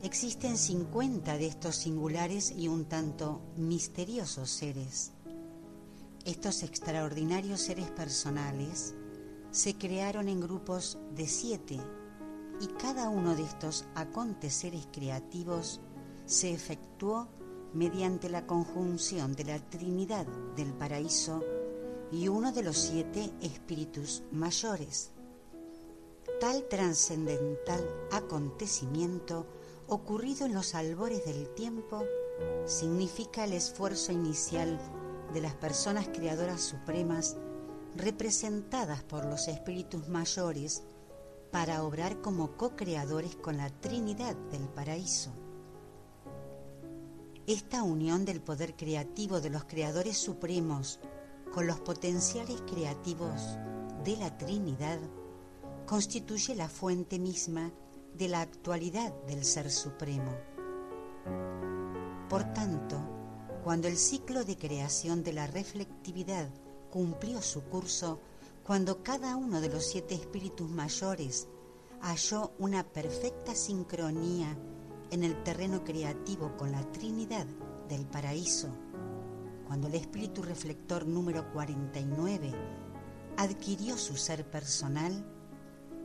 Existen 0.00 0.56
50 0.56 1.38
de 1.38 1.46
estos 1.48 1.74
singulares 1.74 2.52
y 2.56 2.68
un 2.68 2.84
tanto 2.84 3.40
misteriosos 3.56 4.48
seres. 4.48 5.10
Estos 6.24 6.62
extraordinarios 6.62 7.62
seres 7.62 7.90
personales 7.90 8.94
se 9.50 9.74
crearon 9.74 10.28
en 10.28 10.40
grupos 10.40 10.98
de 11.16 11.26
siete 11.26 11.78
y 12.60 12.66
cada 12.80 13.08
uno 13.08 13.34
de 13.34 13.42
estos 13.42 13.86
aconteceres 13.96 14.86
creativos 14.92 15.80
se 16.26 16.52
efectuó 16.52 17.26
mediante 17.74 18.28
la 18.28 18.46
conjunción 18.46 19.34
de 19.34 19.44
la 19.44 19.58
Trinidad 19.58 20.26
del 20.54 20.74
Paraíso 20.74 21.42
y 22.12 22.28
uno 22.28 22.52
de 22.52 22.62
los 22.62 22.78
siete 22.78 23.32
espíritus 23.40 24.22
mayores. 24.30 25.10
Tal 26.40 26.68
trascendental 26.68 27.84
acontecimiento 28.12 29.57
ocurrido 29.88 30.44
en 30.44 30.52
los 30.52 30.74
albores 30.74 31.24
del 31.24 31.48
tiempo 31.54 32.04
significa 32.66 33.44
el 33.44 33.54
esfuerzo 33.54 34.12
inicial 34.12 34.78
de 35.32 35.40
las 35.40 35.54
personas 35.54 36.08
creadoras 36.08 36.60
supremas 36.60 37.36
representadas 37.96 39.02
por 39.02 39.24
los 39.24 39.48
espíritus 39.48 40.08
mayores 40.08 40.82
para 41.50 41.82
obrar 41.82 42.20
como 42.20 42.56
co-creadores 42.56 43.36
con 43.36 43.56
la 43.56 43.70
Trinidad 43.70 44.36
del 44.52 44.68
paraíso. 44.68 45.30
Esta 47.46 47.82
unión 47.82 48.26
del 48.26 48.42
poder 48.42 48.76
creativo 48.76 49.40
de 49.40 49.48
los 49.48 49.64
creadores 49.64 50.18
supremos 50.18 51.00
con 51.54 51.66
los 51.66 51.80
potenciales 51.80 52.60
creativos 52.70 53.56
de 54.04 54.18
la 54.18 54.36
Trinidad 54.36 54.98
constituye 55.86 56.54
la 56.54 56.68
fuente 56.68 57.18
misma 57.18 57.72
de 58.18 58.28
la 58.28 58.40
actualidad 58.40 59.14
del 59.28 59.44
Ser 59.44 59.70
Supremo. 59.70 60.36
Por 62.28 62.52
tanto, 62.52 62.98
cuando 63.62 63.86
el 63.86 63.96
ciclo 63.96 64.44
de 64.44 64.58
creación 64.58 65.22
de 65.22 65.32
la 65.32 65.46
reflectividad 65.46 66.48
cumplió 66.90 67.40
su 67.40 67.62
curso, 67.62 68.20
cuando 68.64 69.02
cada 69.02 69.36
uno 69.36 69.60
de 69.60 69.68
los 69.68 69.86
siete 69.86 70.14
espíritus 70.16 70.68
mayores 70.68 71.46
halló 72.00 72.52
una 72.58 72.82
perfecta 72.82 73.54
sincronía 73.54 74.56
en 75.10 75.22
el 75.22 75.42
terreno 75.44 75.84
creativo 75.84 76.56
con 76.56 76.72
la 76.72 76.82
Trinidad 76.90 77.46
del 77.88 78.04
paraíso, 78.04 78.68
cuando 79.66 79.86
el 79.86 79.94
espíritu 79.94 80.42
reflector 80.42 81.06
número 81.06 81.52
49 81.52 82.52
adquirió 83.36 83.96
su 83.96 84.16
ser 84.16 84.44
personal, 84.50 85.37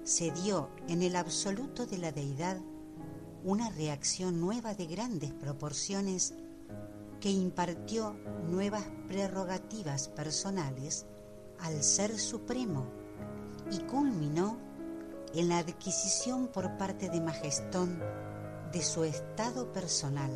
se 0.04 0.32
dio 0.32 0.70
en 0.88 1.02
el 1.02 1.16
absoluto 1.16 1.86
de 1.86 1.98
la 1.98 2.12
deidad 2.12 2.58
una 3.44 3.70
reacción 3.70 4.40
nueva 4.40 4.74
de 4.74 4.86
grandes 4.86 5.32
proporciones 5.34 6.34
que 7.20 7.32
impartió 7.32 8.16
nuevas 8.50 8.84
prerrogativas 9.08 10.10
personales 10.10 11.06
al 11.60 11.84
Ser 11.84 12.18
Supremo 12.20 12.86
y 13.72 13.80
culminó 13.80 14.58
en 15.34 15.50
la 15.50 15.60
adquisición 15.60 16.48
por 16.48 16.78
parte 16.78 17.10
de 17.10 17.22
Majestón 17.22 18.00
de 18.72 18.82
su 18.82 19.04
estado 19.06 19.72
personal. 19.72 20.32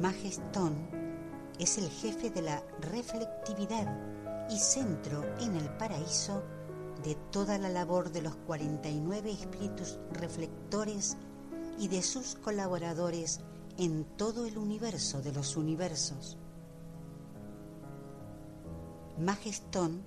Majestón 0.00 0.88
es 1.58 1.78
el 1.78 1.90
jefe 1.90 2.30
de 2.30 2.42
la 2.42 2.62
reflectividad 2.80 4.48
y 4.48 4.58
centro 4.58 5.24
en 5.40 5.56
el 5.56 5.68
paraíso 5.76 6.42
de 7.02 7.14
toda 7.30 7.58
la 7.58 7.68
labor 7.68 8.12
de 8.12 8.22
los 8.22 8.36
49 8.36 9.32
espíritus 9.32 9.98
reflectores 10.12 11.16
y 11.78 11.88
de 11.88 12.02
sus 12.02 12.34
colaboradores 12.34 13.40
en 13.78 14.04
todo 14.16 14.46
el 14.46 14.58
universo 14.58 15.22
de 15.22 15.32
los 15.32 15.56
universos. 15.56 16.36
Majestón 19.18 20.02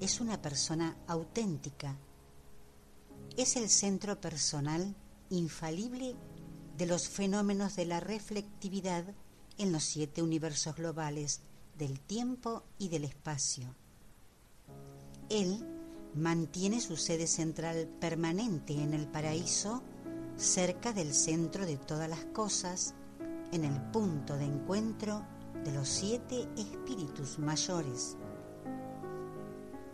es 0.00 0.20
una 0.20 0.40
persona 0.40 0.96
auténtica. 1.06 1.96
Es 3.36 3.56
el 3.56 3.68
centro 3.68 4.20
personal 4.20 4.94
infalible 5.30 6.16
de 6.76 6.86
los 6.86 7.08
fenómenos 7.08 7.76
de 7.76 7.86
la 7.86 8.00
reflectividad 8.00 9.04
en 9.58 9.72
los 9.72 9.84
siete 9.84 10.22
universos 10.22 10.76
globales 10.76 11.40
del 11.76 12.00
tiempo 12.00 12.62
y 12.78 12.88
del 12.88 13.04
espacio. 13.04 13.74
Él 15.28 15.77
mantiene 16.14 16.80
su 16.80 16.96
sede 16.96 17.26
central 17.26 17.88
permanente 18.00 18.74
en 18.74 18.94
el 18.94 19.06
paraíso, 19.06 19.82
cerca 20.36 20.92
del 20.92 21.14
centro 21.14 21.66
de 21.66 21.76
todas 21.76 22.08
las 22.08 22.24
cosas, 22.26 22.94
en 23.52 23.64
el 23.64 23.80
punto 23.90 24.36
de 24.36 24.44
encuentro 24.44 25.24
de 25.64 25.72
los 25.72 25.88
siete 25.88 26.48
espíritus 26.56 27.38
mayores. 27.38 28.16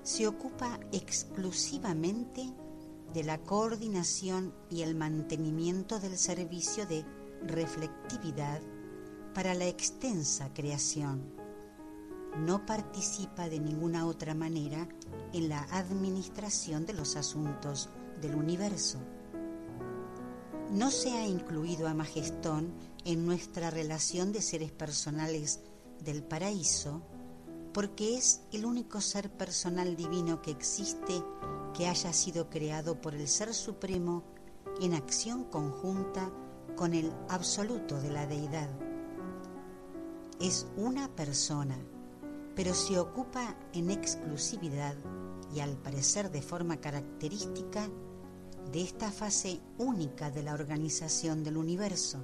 Se 0.03 0.27
ocupa 0.27 0.79
exclusivamente 0.93 2.53
de 3.15 3.25
la 3.25 3.39
coordinación 3.39 4.53
y 4.71 4.83
el 4.83 4.95
mantenimiento 4.95 6.01
del 6.01 6.19
servicio 6.19 6.85
de 6.87 7.05
reflectividad 7.47 8.61
para 9.35 9.55
la 9.55 9.67
extensa 9.67 10.53
creación. 10.53 11.33
No 12.39 12.67
participa 12.67 13.49
de 13.49 13.61
ninguna 13.61 14.07
otra 14.07 14.35
manera 14.35 14.89
en 15.35 15.49
la 15.49 15.63
administración 15.73 16.87
de 16.87 16.93
los 16.93 17.17
asuntos 17.17 17.89
del 18.23 18.37
universo. 18.37 18.99
No 20.71 20.91
se 20.91 21.13
ha 21.13 21.27
incluido 21.27 21.89
a 21.89 21.95
Majestón 21.95 22.73
en 23.05 23.27
nuestra 23.27 23.71
relación 23.71 24.33
de 24.33 24.41
seres 24.41 24.71
personales 24.71 25.61
del 26.05 26.23
paraíso 26.23 27.03
porque 27.73 28.17
es 28.17 28.43
el 28.53 28.65
único 28.65 29.01
ser 29.01 29.29
personal 29.31 29.97
divino 29.97 30.41
que 30.41 30.53
existe 30.53 31.23
que 31.75 31.89
haya 31.89 32.13
sido 32.13 32.49
creado 32.49 33.01
por 33.01 33.17
el 33.17 33.27
Ser 33.27 33.53
Supremo 33.53 34.23
en 34.81 34.95
acción 34.95 35.43
conjunta 35.45 36.31
con 36.77 36.95
el 36.95 37.13
absoluto 37.29 38.01
de 38.01 38.11
la 38.11 38.29
deidad. 38.29 38.69
Es 40.41 40.69
una 40.77 41.09
persona, 41.09 41.77
pero 42.55 42.75
se 42.75 42.99
ocupa 42.99 43.57
en 43.73 43.91
exclusividad 43.91 44.95
y 45.55 45.61
al 45.61 45.77
parecer 45.77 46.31
de 46.31 46.43
forma 46.43 46.81
característica 46.81 47.89
de 48.73 48.83
esta 48.83 49.11
fase 49.13 49.61
única 49.79 50.31
de 50.31 50.43
la 50.43 50.55
organización 50.55 51.45
del 51.45 51.57
universo. 51.57 52.19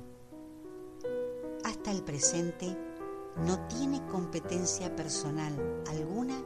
Hasta 1.65 1.93
el 1.93 2.03
presente 2.03 2.77
no 3.47 3.67
tiene 3.69 4.05
competencia 4.07 4.95
personal 4.97 5.83
alguna 5.89 6.43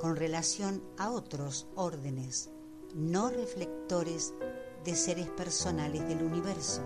con 0.00 0.16
relación 0.16 0.82
a 0.98 1.10
otros 1.10 1.68
órdenes 1.76 2.50
no 2.94 3.28
reflectores 3.28 4.34
de 4.84 4.94
seres 4.94 5.28
personales 5.30 6.06
del 6.06 6.22
universo. 6.22 6.82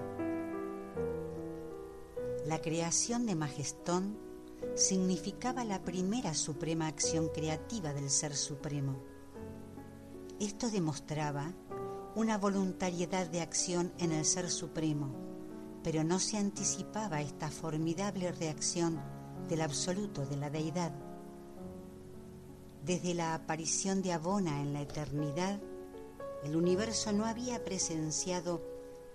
La 2.47 2.61
creación 2.63 3.27
de 3.27 3.35
Majestón 3.35 4.17
significaba 4.75 5.65
la 5.65 5.83
primera 5.83 6.35
suprema 6.35 6.87
acción 6.87 7.29
creativa 7.29 7.93
del 7.93 8.09
Ser 8.09 8.35
Supremo 8.35 8.97
esto 10.41 10.71
demostraba 10.71 11.53
una 12.15 12.39
voluntariedad 12.39 13.27
de 13.27 13.41
acción 13.41 13.93
en 13.99 14.13
el 14.13 14.25
Ser 14.25 14.51
Supremo, 14.51 15.13
pero 15.83 16.05
no 16.05 16.19
se 16.19 16.37
anticipaba 16.37 17.21
esta 17.21 17.51
formidable 17.51 18.31
reacción 18.33 19.01
del 19.49 19.63
absoluto 19.63 20.27
de 20.27 20.37
la 20.37 20.51
deidad. 20.51 20.93
Desde 22.85 23.15
la 23.15 23.35
aparición 23.35 24.01
de 24.01 24.13
Abona 24.13 24.61
en 24.61 24.73
la 24.73 24.83
eternidad, 24.83 25.61
el 26.45 26.55
universo 26.55 27.13
no 27.13 27.27
había 27.27 27.65
presenciado 27.65 28.63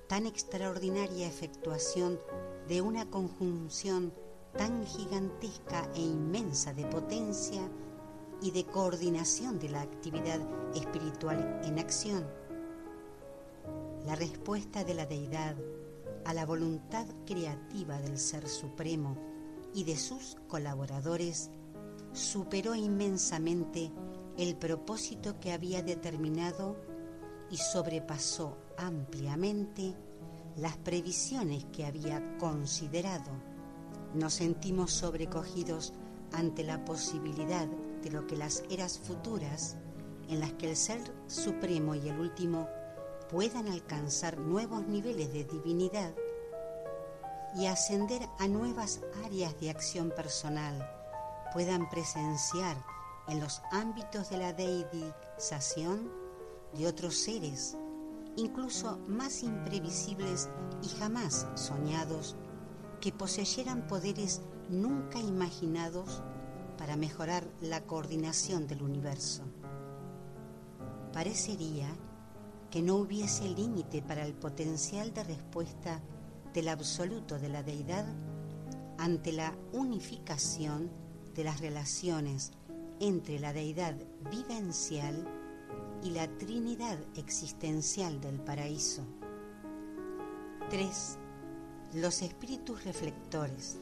tan 0.07 0.25
extraordinaria 0.25 1.27
efectuación 1.27 2.19
de 2.67 2.81
una 2.81 3.09
conjunción 3.09 4.13
tan 4.57 4.85
gigantesca 4.85 5.89
e 5.95 6.01
inmensa 6.01 6.73
de 6.73 6.85
potencia 6.85 7.61
y 8.43 8.51
de 8.51 8.65
coordinación 8.65 9.57
de 9.57 9.69
la 9.69 9.81
actividad 9.81 10.41
espiritual 10.75 11.61
en 11.63 11.79
acción. 11.79 12.27
La 14.05 14.15
respuesta 14.15 14.83
de 14.83 14.93
la 14.93 15.05
deidad 15.05 15.55
a 16.25 16.33
la 16.33 16.45
voluntad 16.45 17.07
creativa 17.25 17.99
del 18.01 18.19
Ser 18.19 18.49
Supremo 18.49 19.17
y 19.73 19.85
de 19.85 19.95
sus 19.95 20.35
colaboradores 20.49 21.51
superó 22.11 22.75
inmensamente 22.75 23.93
el 24.37 24.57
propósito 24.57 25.39
que 25.39 25.53
había 25.53 25.81
determinado 25.81 26.75
y 27.49 27.55
sobrepasó 27.55 28.57
ampliamente 28.77 29.95
las 30.57 30.75
previsiones 30.75 31.63
que 31.71 31.85
había 31.85 32.37
considerado. 32.39 33.31
Nos 34.13 34.33
sentimos 34.33 34.91
sobrecogidos 34.91 35.93
ante 36.33 36.63
la 36.63 36.83
posibilidad 36.83 37.69
de 38.03 38.11
lo 38.11 38.27
que 38.27 38.35
las 38.35 38.63
eras 38.69 38.99
futuras 38.99 39.77
en 40.29 40.39
las 40.39 40.53
que 40.53 40.69
el 40.69 40.75
Ser 40.75 41.01
Supremo 41.27 41.95
y 41.95 42.09
el 42.09 42.19
Último 42.19 42.67
puedan 43.29 43.67
alcanzar 43.67 44.37
nuevos 44.37 44.85
niveles 44.85 45.31
de 45.33 45.43
divinidad 45.45 46.13
y 47.55 47.67
ascender 47.67 48.27
a 48.39 48.47
nuevas 48.47 49.01
áreas 49.25 49.59
de 49.59 49.69
acción 49.69 50.11
personal, 50.11 50.89
puedan 51.53 51.89
presenciar 51.89 52.77
en 53.27 53.39
los 53.39 53.61
ámbitos 53.71 54.29
de 54.29 54.37
la 54.37 54.53
deidización 54.53 56.11
de 56.73 56.87
otros 56.87 57.15
seres, 57.15 57.77
incluso 58.35 58.97
más 59.07 59.43
imprevisibles 59.43 60.49
y 60.81 60.89
jamás 60.99 61.47
soñados, 61.55 62.35
que 62.99 63.11
poseyeran 63.11 63.87
poderes 63.87 64.41
nunca 64.69 65.19
imaginados 65.19 66.23
para 66.77 66.95
mejorar 66.95 67.47
la 67.61 67.81
coordinación 67.81 68.67
del 68.67 68.83
universo. 68.83 69.43
Parecería 71.11 71.89
que 72.69 72.81
no 72.81 72.95
hubiese 72.95 73.47
límite 73.47 74.01
para 74.01 74.25
el 74.25 74.33
potencial 74.33 75.13
de 75.13 75.23
respuesta 75.23 76.01
del 76.53 76.69
absoluto 76.69 77.37
de 77.37 77.49
la 77.49 77.63
deidad 77.63 78.05
ante 78.97 79.31
la 79.31 79.55
unificación 79.73 80.89
de 81.35 81.43
las 81.43 81.59
relaciones 81.59 82.51
entre 82.99 83.39
la 83.39 83.53
deidad 83.53 83.95
vivencial 84.31 85.27
y 86.03 86.11
la 86.11 86.27
trinidad 86.37 86.97
existencial 87.15 88.19
del 88.21 88.39
paraíso. 88.39 89.03
3. 90.69 91.17
Los 91.95 92.21
espíritus 92.21 92.83
reflectores. 92.83 93.79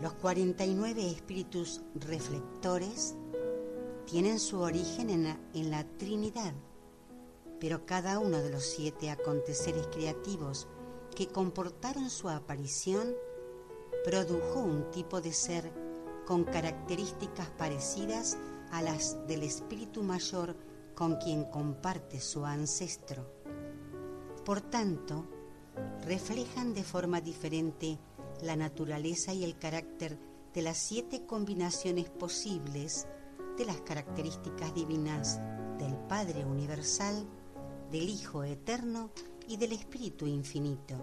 Los 0.00 0.14
49 0.14 1.10
espíritus 1.10 1.80
reflectores 1.94 3.14
tienen 4.06 4.40
su 4.40 4.60
origen 4.60 5.10
en 5.10 5.70
la, 5.70 5.84
Trinidad, 5.98 6.52
pero 7.60 7.86
cada 7.86 8.18
uno 8.18 8.38
de 8.38 8.50
los 8.50 8.64
siete 8.64 9.10
aconteceres 9.10 9.86
creativos 9.86 10.66
que 11.14 11.28
comportaron 11.28 12.10
su 12.10 12.28
aparición 12.28 13.14
produjo 14.04 14.60
un 14.60 14.90
tipo 14.90 15.20
de 15.20 15.32
ser 15.32 15.72
con 16.26 16.44
características 16.44 17.50
parecidas 17.50 18.36
a 18.72 18.82
las 18.82 19.24
del 19.26 19.44
espíritu 19.44 20.02
mayor 20.02 20.56
con 20.94 21.16
quien 21.16 21.44
comparte 21.44 22.20
su 22.20 22.44
ancestro. 22.44 23.30
Por 24.44 24.60
tanto, 24.60 25.26
reflejan 26.04 26.74
de 26.74 26.82
forma 26.82 27.20
diferente 27.20 27.98
la 28.42 28.56
naturaleza 28.56 29.32
y 29.32 29.44
el 29.44 29.56
carácter 29.58 30.18
de 30.52 30.62
las 30.62 30.76
siete 30.76 31.24
combinaciones 31.24 32.10
posibles 32.10 33.06
de 33.56 33.64
las 33.64 33.80
características 33.80 34.74
divinas 34.74 35.40
del 35.78 35.96
Padre 36.08 36.44
Universal, 36.44 37.26
del 37.90 38.08
Hijo 38.08 38.44
Eterno 38.44 39.10
y 39.46 39.56
del 39.56 39.72
Espíritu 39.72 40.26
Infinito. 40.26 40.96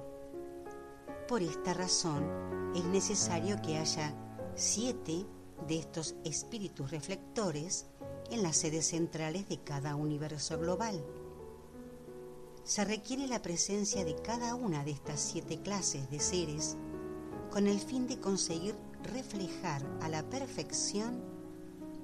Por 1.27 1.41
esta 1.41 1.73
razón 1.73 2.73
es 2.75 2.83
necesario 2.85 3.61
que 3.61 3.77
haya 3.77 4.13
siete 4.55 5.25
de 5.67 5.79
estos 5.79 6.15
espíritus 6.23 6.91
reflectores 6.91 7.87
en 8.31 8.43
las 8.43 8.57
sedes 8.57 8.87
centrales 8.87 9.47
de 9.47 9.59
cada 9.63 9.95
universo 9.95 10.57
global. 10.59 11.03
Se 12.63 12.85
requiere 12.85 13.27
la 13.27 13.41
presencia 13.41 14.03
de 14.05 14.15
cada 14.15 14.55
una 14.55 14.83
de 14.83 14.91
estas 14.91 15.19
siete 15.19 15.61
clases 15.61 16.09
de 16.09 16.19
seres 16.19 16.77
con 17.51 17.67
el 17.67 17.79
fin 17.79 18.07
de 18.07 18.19
conseguir 18.19 18.75
reflejar 19.03 19.81
a 20.01 20.09
la 20.09 20.23
perfección 20.23 21.21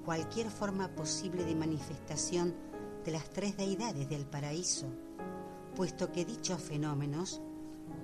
cualquier 0.04 0.50
forma 0.50 0.90
posible 0.96 1.44
de 1.44 1.56
manifestación 1.56 2.56
de 3.04 3.12
las 3.12 3.30
tres 3.30 3.58
deidades 3.58 4.10
del 4.10 4.26
paraíso, 4.26 4.88
puesto 5.76 6.12
que 6.12 6.26
dichos 6.26 6.62
fenómenos 6.62 7.42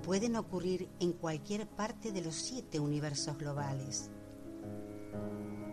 pueden 0.02 0.36
ocurrir 0.36 0.88
en 1.00 1.12
cualquier 1.12 1.68
parte 1.68 2.12
de 2.12 2.22
los 2.22 2.34
siete 2.34 2.80
universos 2.80 3.38
globales. 3.38 4.10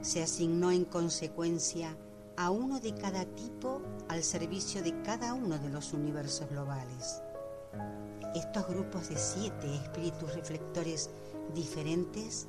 Se 0.01 0.23
asignó 0.23 0.71
en 0.71 0.85
consecuencia 0.85 1.97
a 2.37 2.51
uno 2.51 2.79
de 2.79 2.95
cada 2.95 3.25
tipo 3.25 3.81
al 4.07 4.23
servicio 4.23 4.81
de 4.81 5.01
cada 5.01 5.33
uno 5.33 5.57
de 5.57 5.69
los 5.69 5.93
universos 5.93 6.49
globales. 6.49 7.21
Estos 8.35 8.67
grupos 8.67 9.09
de 9.09 9.17
siete 9.17 9.73
espíritus 9.75 10.35
reflectores 10.35 11.09
diferentes 11.55 12.47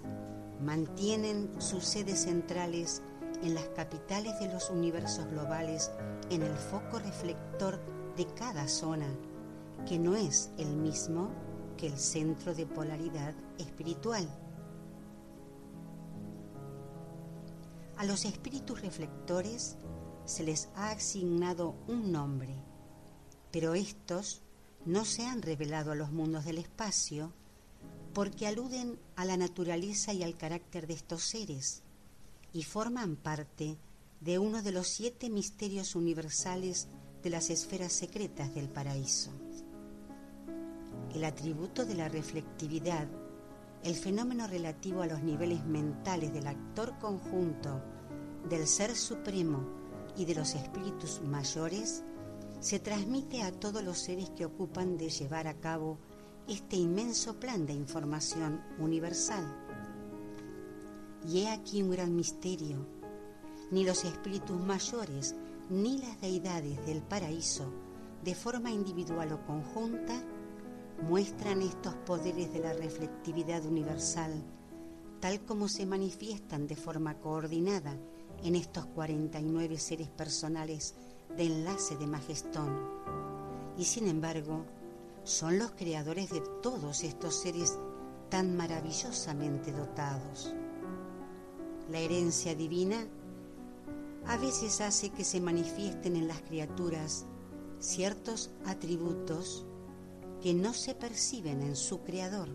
mantienen 0.60 1.50
sus 1.58 1.84
sedes 1.86 2.20
centrales 2.20 3.00
en 3.42 3.54
las 3.54 3.66
capitales 3.68 4.38
de 4.40 4.52
los 4.52 4.68
universos 4.68 5.26
globales 5.28 5.90
en 6.28 6.42
el 6.42 6.54
foco 6.54 6.98
reflector 6.98 7.80
de 8.16 8.26
cada 8.34 8.68
zona, 8.68 9.06
que 9.88 9.98
no 9.98 10.16
es 10.16 10.50
el 10.58 10.76
mismo 10.76 11.30
que 11.78 11.86
el 11.86 11.98
centro 11.98 12.54
de 12.54 12.66
polaridad 12.66 13.34
espiritual. 13.58 14.28
A 17.96 18.04
los 18.04 18.26
espíritus 18.26 18.82
reflectores 18.82 19.76
se 20.26 20.42
les 20.42 20.68
ha 20.74 20.90
asignado 20.90 21.74
un 21.88 22.12
nombre, 22.12 22.54
pero 23.50 23.74
estos 23.74 24.42
no 24.86 25.04
se 25.04 25.26
han 25.26 25.42
revelado 25.42 25.92
a 25.92 25.94
los 25.94 26.10
mundos 26.10 26.44
del 26.44 26.58
espacio 26.58 27.32
porque 28.14 28.46
aluden 28.46 28.98
a 29.16 29.24
la 29.24 29.36
naturaleza 29.36 30.12
y 30.12 30.22
al 30.22 30.36
carácter 30.36 30.86
de 30.86 30.94
estos 30.94 31.22
seres 31.22 31.82
y 32.52 32.64
forman 32.64 33.16
parte 33.16 33.76
de 34.20 34.38
uno 34.38 34.62
de 34.62 34.72
los 34.72 34.88
siete 34.88 35.30
misterios 35.30 35.94
universales 35.94 36.88
de 37.22 37.30
las 37.30 37.50
esferas 37.50 37.92
secretas 37.92 38.54
del 38.54 38.68
paraíso. 38.68 39.30
El 41.14 41.24
atributo 41.24 41.84
de 41.84 41.94
la 41.94 42.08
reflectividad, 42.08 43.06
el 43.82 43.94
fenómeno 43.94 44.46
relativo 44.46 45.02
a 45.02 45.06
los 45.06 45.22
niveles 45.22 45.64
mentales 45.64 46.32
del 46.32 46.46
actor 46.46 46.98
conjunto, 46.98 47.80
del 48.48 48.66
Ser 48.66 48.96
Supremo 48.96 49.66
y 50.16 50.24
de 50.24 50.34
los 50.34 50.54
espíritus 50.54 51.20
mayores, 51.22 52.02
se 52.60 52.78
transmite 52.78 53.42
a 53.42 53.52
todos 53.52 53.82
los 53.82 53.98
seres 53.98 54.30
que 54.30 54.44
ocupan 54.44 54.98
de 54.98 55.08
llevar 55.08 55.48
a 55.48 55.54
cabo 55.54 55.98
este 56.46 56.76
inmenso 56.76 57.40
plan 57.40 57.64
de 57.64 57.72
información 57.72 58.60
universal. 58.78 59.44
Y 61.26 61.40
he 61.40 61.48
aquí 61.48 61.82
un 61.82 61.90
gran 61.90 62.14
misterio. 62.14 62.86
Ni 63.70 63.84
los 63.84 64.04
espíritus 64.04 64.60
mayores 64.60 65.34
ni 65.70 65.98
las 65.98 66.20
deidades 66.20 66.84
del 66.84 67.02
paraíso, 67.02 67.72
de 68.24 68.34
forma 68.34 68.70
individual 68.70 69.32
o 69.32 69.46
conjunta, 69.46 70.20
muestran 71.08 71.62
estos 71.62 71.94
poderes 71.94 72.52
de 72.52 72.58
la 72.58 72.74
reflectividad 72.74 73.64
universal, 73.64 74.32
tal 75.20 75.40
como 75.46 75.68
se 75.68 75.86
manifiestan 75.86 76.66
de 76.66 76.76
forma 76.76 77.14
coordinada 77.20 77.96
en 78.42 78.56
estos 78.56 78.84
49 78.86 79.78
seres 79.78 80.08
personales 80.08 80.94
de 81.36 81.44
enlace 81.44 81.96
de 81.96 82.06
Majestón. 82.06 82.78
Y 83.76 83.84
sin 83.84 84.08
embargo, 84.08 84.64
son 85.24 85.58
los 85.58 85.72
creadores 85.72 86.30
de 86.30 86.40
todos 86.62 87.04
estos 87.04 87.34
seres 87.34 87.78
tan 88.28 88.56
maravillosamente 88.56 89.72
dotados. 89.72 90.54
La 91.90 91.98
herencia 91.98 92.54
divina 92.54 93.06
a 94.26 94.36
veces 94.36 94.80
hace 94.80 95.10
que 95.10 95.24
se 95.24 95.40
manifiesten 95.40 96.16
en 96.16 96.28
las 96.28 96.40
criaturas 96.42 97.26
ciertos 97.78 98.50
atributos 98.64 99.64
que 100.42 100.54
no 100.54 100.72
se 100.72 100.94
perciben 100.94 101.62
en 101.62 101.76
su 101.76 102.00
creador. 102.02 102.48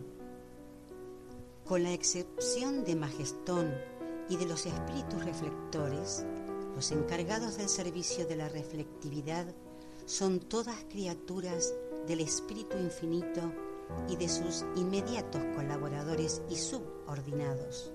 Con 1.65 1.83
la 1.83 1.91
excepción 1.91 2.83
de 2.83 2.95
Majestón 2.95 3.73
y 4.29 4.37
de 4.37 4.45
los 4.45 4.65
espíritus 4.65 5.25
reflectores, 5.25 6.25
los 6.75 6.91
encargados 6.91 7.57
del 7.57 7.69
servicio 7.69 8.27
de 8.27 8.35
la 8.35 8.49
reflectividad 8.49 9.47
son 10.05 10.39
todas 10.41 10.75
criaturas 10.89 11.73
del 12.05 12.19
Espíritu 12.19 12.77
Infinito 12.77 13.53
y 14.09 14.17
de 14.17 14.27
sus 14.27 14.65
inmediatos 14.75 15.41
colaboradores 15.55 16.41
y 16.49 16.57
subordinados. 16.57 17.91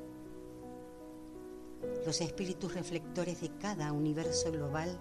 Los 2.07 2.21
espíritus 2.21 2.75
reflectores 2.75 3.41
de 3.43 3.51
cada 3.59 3.93
universo 3.93 4.51
global 4.51 4.99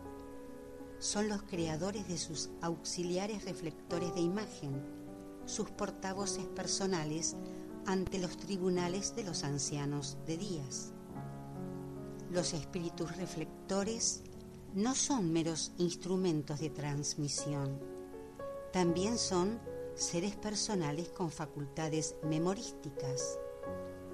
son 0.99 1.29
los 1.29 1.41
creadores 1.43 2.07
de 2.09 2.17
sus 2.17 2.49
auxiliares 2.61 3.45
reflectores 3.45 4.13
de 4.13 4.21
imagen, 4.21 4.83
sus 5.45 5.71
portavoces 5.71 6.45
personales 6.47 7.37
ante 7.85 8.19
los 8.19 8.37
tribunales 8.37 9.15
de 9.15 9.23
los 9.23 9.43
ancianos 9.43 10.17
de 10.27 10.37
días. 10.37 10.93
Los 12.31 12.53
espíritus 12.53 13.17
reflectores 13.17 14.21
no 14.75 14.93
son 14.93 15.33
meros 15.33 15.71
instrumentos 15.79 16.59
de 16.59 16.69
transmisión, 16.69 17.79
también 18.71 19.17
son 19.17 19.59
seres 19.95 20.35
personales 20.35 21.09
con 21.09 21.31
facultades 21.31 22.15
memorísticas. 22.23 23.39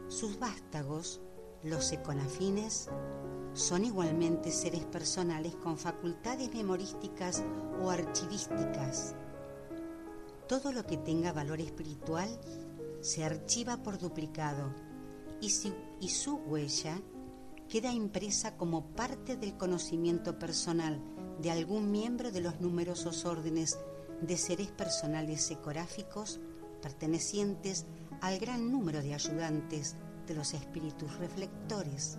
Sus 0.07 0.39
vástagos, 0.39 1.19
los 1.61 1.91
econafines, 1.91 2.89
son 3.53 3.83
igualmente 3.83 4.49
seres 4.51 4.85
personales 4.85 5.53
con 5.55 5.77
facultades 5.77 6.53
memorísticas 6.53 7.43
o 7.81 7.89
archivísticas. 7.89 9.13
Todo 10.47 10.71
lo 10.71 10.85
que 10.85 10.95
tenga 10.95 11.33
valor 11.33 11.59
espiritual 11.59 12.29
se 13.01 13.25
archiva 13.25 13.75
por 13.83 13.97
duplicado 13.97 14.73
y, 15.41 15.51
y 15.99 16.09
su 16.09 16.35
huella 16.35 17.01
queda 17.69 17.91
impresa 17.91 18.57
como 18.57 18.85
parte 18.95 19.37
del 19.37 19.57
conocimiento 19.57 20.37
personal 20.37 21.01
de 21.39 21.51
algún 21.51 21.91
miembro 21.91 22.31
de 22.31 22.41
los 22.41 22.61
numerosos 22.61 23.25
órdenes 23.25 23.77
de 24.21 24.37
seres 24.37 24.71
personales 24.71 25.49
ecográficos 25.51 26.39
pertenecientes 26.81 27.85
al 28.21 28.39
gran 28.39 28.71
número 28.71 29.01
de 29.01 29.13
ayudantes 29.13 29.95
de 30.27 30.35
los 30.35 30.53
espíritus 30.53 31.17
reflectores. 31.17 32.17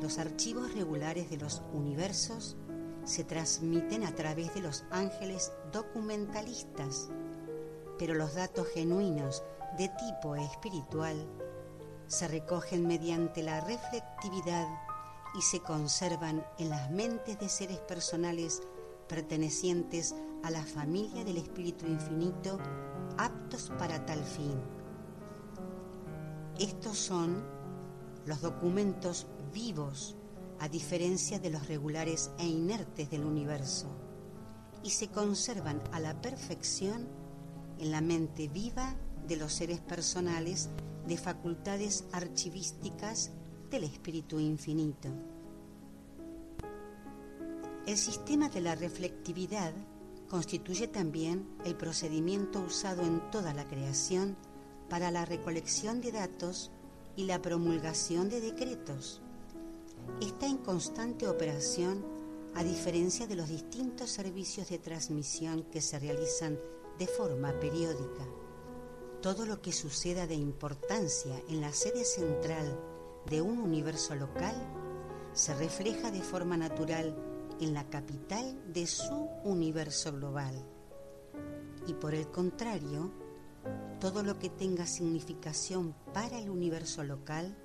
Los 0.00 0.18
archivos 0.18 0.74
regulares 0.74 1.30
de 1.30 1.36
los 1.36 1.62
universos 1.72 2.56
se 3.04 3.24
transmiten 3.24 4.04
a 4.04 4.14
través 4.14 4.54
de 4.54 4.60
los 4.60 4.84
ángeles 4.90 5.52
documentalistas, 5.72 7.08
pero 7.98 8.14
los 8.14 8.34
datos 8.34 8.66
genuinos 8.74 9.42
de 9.78 9.88
tipo 9.88 10.36
espiritual 10.36 11.16
se 12.12 12.28
recogen 12.28 12.86
mediante 12.86 13.42
la 13.42 13.62
reflectividad 13.62 14.68
y 15.34 15.40
se 15.40 15.60
conservan 15.60 16.44
en 16.58 16.68
las 16.68 16.90
mentes 16.90 17.38
de 17.38 17.48
seres 17.48 17.78
personales 17.78 18.62
pertenecientes 19.08 20.14
a 20.42 20.50
la 20.50 20.62
familia 20.62 21.24
del 21.24 21.38
Espíritu 21.38 21.86
Infinito 21.86 22.58
aptos 23.16 23.72
para 23.78 24.04
tal 24.04 24.22
fin. 24.24 24.60
Estos 26.60 26.98
son 26.98 27.42
los 28.26 28.42
documentos 28.42 29.26
vivos, 29.50 30.14
a 30.60 30.68
diferencia 30.68 31.38
de 31.38 31.48
los 31.48 31.66
regulares 31.66 32.30
e 32.38 32.46
inertes 32.46 33.08
del 33.08 33.24
universo, 33.24 33.86
y 34.82 34.90
se 34.90 35.08
conservan 35.08 35.82
a 35.92 35.98
la 35.98 36.20
perfección 36.20 37.08
en 37.78 37.90
la 37.90 38.02
mente 38.02 38.48
viva 38.48 38.96
de 39.26 39.36
los 39.36 39.54
seres 39.54 39.80
personales 39.80 40.68
de 41.06 41.16
facultades 41.16 42.04
archivísticas 42.12 43.30
del 43.70 43.84
Espíritu 43.84 44.38
Infinito. 44.38 45.08
El 47.86 47.96
sistema 47.96 48.48
de 48.48 48.60
la 48.60 48.74
reflectividad 48.74 49.72
constituye 50.28 50.86
también 50.86 51.48
el 51.64 51.74
procedimiento 51.74 52.60
usado 52.60 53.02
en 53.02 53.20
toda 53.30 53.52
la 53.52 53.66
creación 53.66 54.36
para 54.88 55.10
la 55.10 55.24
recolección 55.24 56.00
de 56.00 56.12
datos 56.12 56.70
y 57.16 57.24
la 57.24 57.42
promulgación 57.42 58.28
de 58.28 58.40
decretos. 58.40 59.20
Está 60.20 60.46
en 60.46 60.58
constante 60.58 61.28
operación 61.28 62.04
a 62.54 62.62
diferencia 62.62 63.26
de 63.26 63.36
los 63.36 63.48
distintos 63.48 64.10
servicios 64.10 64.68
de 64.68 64.78
transmisión 64.78 65.64
que 65.64 65.80
se 65.80 65.98
realizan 65.98 66.58
de 66.98 67.06
forma 67.06 67.52
periódica. 67.58 68.26
Todo 69.22 69.46
lo 69.46 69.62
que 69.62 69.70
suceda 69.70 70.26
de 70.26 70.34
importancia 70.34 71.40
en 71.48 71.60
la 71.60 71.72
sede 71.72 72.04
central 72.04 72.76
de 73.30 73.40
un 73.40 73.58
universo 73.58 74.16
local 74.16 74.56
se 75.32 75.54
refleja 75.54 76.10
de 76.10 76.22
forma 76.22 76.56
natural 76.56 77.16
en 77.60 77.72
la 77.72 77.88
capital 77.88 78.60
de 78.72 78.84
su 78.88 79.28
universo 79.44 80.10
global. 80.12 80.66
Y 81.86 81.94
por 81.94 82.14
el 82.14 82.32
contrario, 82.32 83.12
todo 84.00 84.24
lo 84.24 84.40
que 84.40 84.50
tenga 84.50 84.86
significación 84.86 85.94
para 86.12 86.40
el 86.40 86.50
universo 86.50 87.04
local 87.04 87.56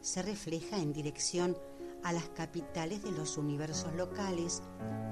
se 0.00 0.22
refleja 0.22 0.78
en 0.78 0.92
dirección 0.92 1.56
a 2.02 2.12
las 2.12 2.28
capitales 2.30 3.04
de 3.04 3.12
los 3.12 3.38
universos 3.38 3.94
locales 3.94 4.62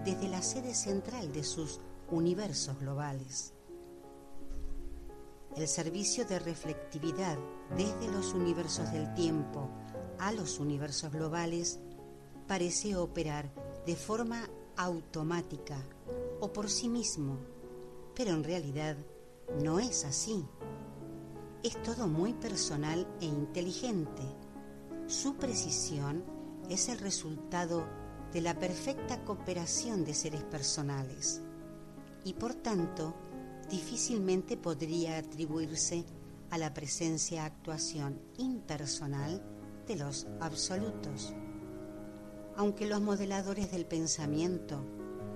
desde 0.04 0.26
la 0.26 0.42
sede 0.42 0.74
central 0.74 1.32
de 1.32 1.44
sus 1.44 1.80
universos 2.10 2.76
globales. 2.80 3.55
El 5.56 5.68
servicio 5.68 6.26
de 6.26 6.38
reflectividad 6.38 7.38
desde 7.74 8.12
los 8.12 8.34
universos 8.34 8.92
del 8.92 9.14
tiempo 9.14 9.70
a 10.18 10.30
los 10.30 10.58
universos 10.58 11.10
globales 11.10 11.80
parece 12.46 12.94
operar 12.94 13.50
de 13.86 13.96
forma 13.96 14.50
automática 14.76 15.82
o 16.40 16.52
por 16.52 16.68
sí 16.68 16.90
mismo, 16.90 17.38
pero 18.14 18.32
en 18.32 18.44
realidad 18.44 18.98
no 19.62 19.80
es 19.80 20.04
así. 20.04 20.44
Es 21.62 21.82
todo 21.82 22.06
muy 22.06 22.34
personal 22.34 23.08
e 23.22 23.24
inteligente. 23.24 24.22
Su 25.06 25.36
precisión 25.36 26.22
es 26.68 26.90
el 26.90 26.98
resultado 26.98 27.86
de 28.30 28.42
la 28.42 28.58
perfecta 28.58 29.24
cooperación 29.24 30.04
de 30.04 30.12
seres 30.12 30.44
personales 30.44 31.40
y 32.24 32.34
por 32.34 32.52
tanto 32.54 33.14
difícilmente 33.70 34.56
podría 34.56 35.18
atribuirse 35.18 36.04
a 36.50 36.58
la 36.58 36.72
presencia-actuación 36.72 38.20
impersonal 38.38 39.42
de 39.86 39.96
los 39.96 40.26
absolutos. 40.40 41.34
Aunque 42.56 42.86
los 42.86 43.00
modeladores 43.00 43.70
del 43.70 43.86
pensamiento 43.86 44.82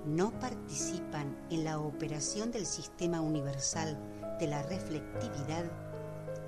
no 0.06 0.38
participan 0.38 1.36
en 1.50 1.64
la 1.64 1.78
operación 1.78 2.50
del 2.50 2.66
sistema 2.66 3.20
universal 3.20 3.98
de 4.38 4.46
la 4.46 4.62
reflectividad, 4.62 5.70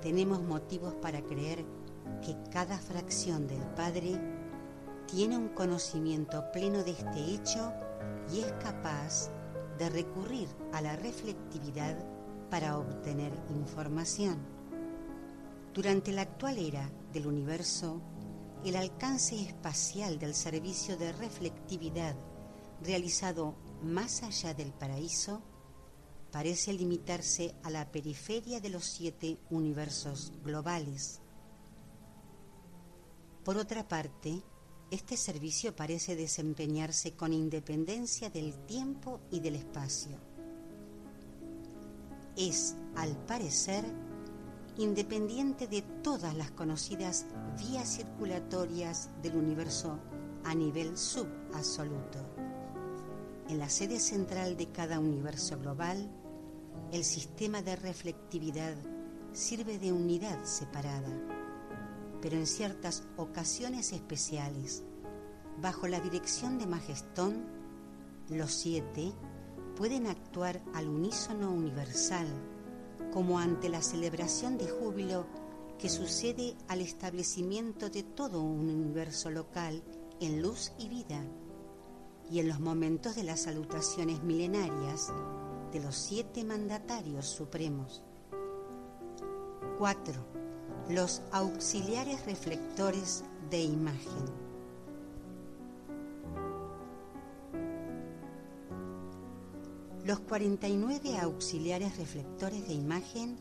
tenemos 0.01 0.41
motivos 0.41 0.95
para 0.95 1.21
creer 1.21 1.63
que 2.21 2.35
cada 2.51 2.77
fracción 2.77 3.47
del 3.47 3.61
Padre 3.75 4.19
tiene 5.05 5.37
un 5.37 5.49
conocimiento 5.49 6.51
pleno 6.51 6.83
de 6.83 6.91
este 6.91 7.19
hecho 7.19 7.71
y 8.33 8.39
es 8.39 8.51
capaz 8.53 9.29
de 9.77 9.89
recurrir 9.89 10.47
a 10.71 10.81
la 10.81 10.95
reflectividad 10.95 11.97
para 12.49 12.77
obtener 12.77 13.33
información. 13.49 14.37
Durante 15.73 16.11
la 16.11 16.21
actual 16.21 16.57
era 16.57 16.89
del 17.11 17.27
universo, 17.27 18.01
el 18.63 18.75
alcance 18.75 19.41
espacial 19.41 20.19
del 20.19 20.33
servicio 20.33 20.97
de 20.97 21.11
reflectividad 21.13 22.15
realizado 22.81 23.55
más 23.81 24.23
allá 24.23 24.53
del 24.53 24.71
paraíso 24.71 25.41
parece 26.31 26.73
limitarse 26.73 27.55
a 27.63 27.69
la 27.69 27.91
periferia 27.91 28.59
de 28.59 28.69
los 28.69 28.85
siete 28.85 29.37
universos 29.49 30.33
globales. 30.43 31.21
Por 33.43 33.57
otra 33.57 33.87
parte, 33.87 34.41
este 34.93 35.17
servicio 35.17 35.75
parece 35.75 36.15
desempeñarse 36.15 37.13
con 37.13 37.33
independencia 37.33 38.29
del 38.29 38.53
tiempo 38.67 39.21
y 39.31 39.39
del 39.39 39.55
espacio. 39.55 40.19
Es, 42.37 42.75
al 42.95 43.17
parecer, 43.25 43.83
independiente 44.77 45.67
de 45.67 45.81
todas 45.81 46.35
las 46.35 46.51
conocidas 46.51 47.25
vías 47.57 47.95
circulatorias 47.95 49.09
del 49.23 49.35
universo 49.35 49.97
a 50.43 50.53
nivel 50.53 50.95
subabsoluto. 50.95 52.19
En 53.49 53.57
la 53.57 53.69
sede 53.69 53.99
central 53.99 54.57
de 54.57 54.67
cada 54.67 54.99
universo 54.99 55.57
global, 55.57 56.07
el 56.91 57.03
sistema 57.03 57.63
de 57.63 57.75
reflectividad 57.77 58.75
sirve 59.31 59.79
de 59.79 59.91
unidad 59.91 60.43
separada, 60.43 61.32
pero 62.23 62.37
en 62.37 62.47
ciertas 62.47 63.03
ocasiones 63.17 63.91
especiales, 63.91 64.81
bajo 65.61 65.89
la 65.89 65.99
dirección 65.99 66.57
de 66.57 66.65
Majestón, 66.65 67.43
los 68.29 68.53
siete 68.53 69.11
pueden 69.75 70.07
actuar 70.07 70.61
al 70.73 70.87
unísono 70.87 71.51
universal, 71.51 72.27
como 73.11 73.39
ante 73.39 73.67
la 73.67 73.81
celebración 73.81 74.57
de 74.57 74.69
júbilo 74.69 75.25
que 75.77 75.89
sucede 75.89 76.55
al 76.69 76.79
establecimiento 76.79 77.89
de 77.89 78.03
todo 78.03 78.41
un 78.41 78.69
universo 78.69 79.29
local 79.29 79.83
en 80.21 80.41
luz 80.41 80.71
y 80.79 80.87
vida 80.87 81.21
y 82.31 82.39
en 82.39 82.47
los 82.47 82.61
momentos 82.61 83.17
de 83.17 83.23
las 83.23 83.41
salutaciones 83.41 84.23
milenarias 84.23 85.11
de 85.73 85.81
los 85.81 85.97
siete 85.97 86.45
mandatarios 86.45 87.25
supremos. 87.25 88.01
4. 89.77 90.32
Los 90.89 91.21
auxiliares 91.31 92.25
reflectores 92.25 93.23
de 93.49 93.61
imagen. 93.61 94.25
Los 100.05 100.19
49 100.19 101.17
auxiliares 101.17 101.97
reflectores 101.97 102.67
de 102.67 102.73
imagen 102.73 103.37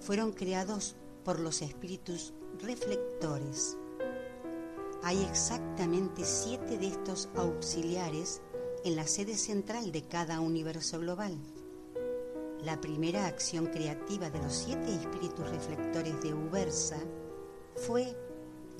fueron 0.00 0.32
creados 0.32 0.96
por 1.24 1.40
los 1.40 1.62
espíritus 1.62 2.32
reflectores 2.62 3.76
hay 5.02 5.22
exactamente 5.22 6.24
siete 6.24 6.76
de 6.76 6.88
estos 6.88 7.30
auxiliares 7.34 8.42
en 8.84 8.96
la 8.96 9.06
sede 9.06 9.34
central 9.36 9.92
de 9.92 10.02
cada 10.02 10.40
universo 10.40 10.98
global. 10.98 11.38
La 12.64 12.78
primera 12.78 13.26
acción 13.26 13.66
creativa 13.66 14.28
de 14.28 14.38
los 14.38 14.52
siete 14.52 14.94
espíritus 14.94 15.48
reflectores 15.48 16.20
de 16.22 16.34
Ubersa 16.34 16.98
fue 17.74 18.14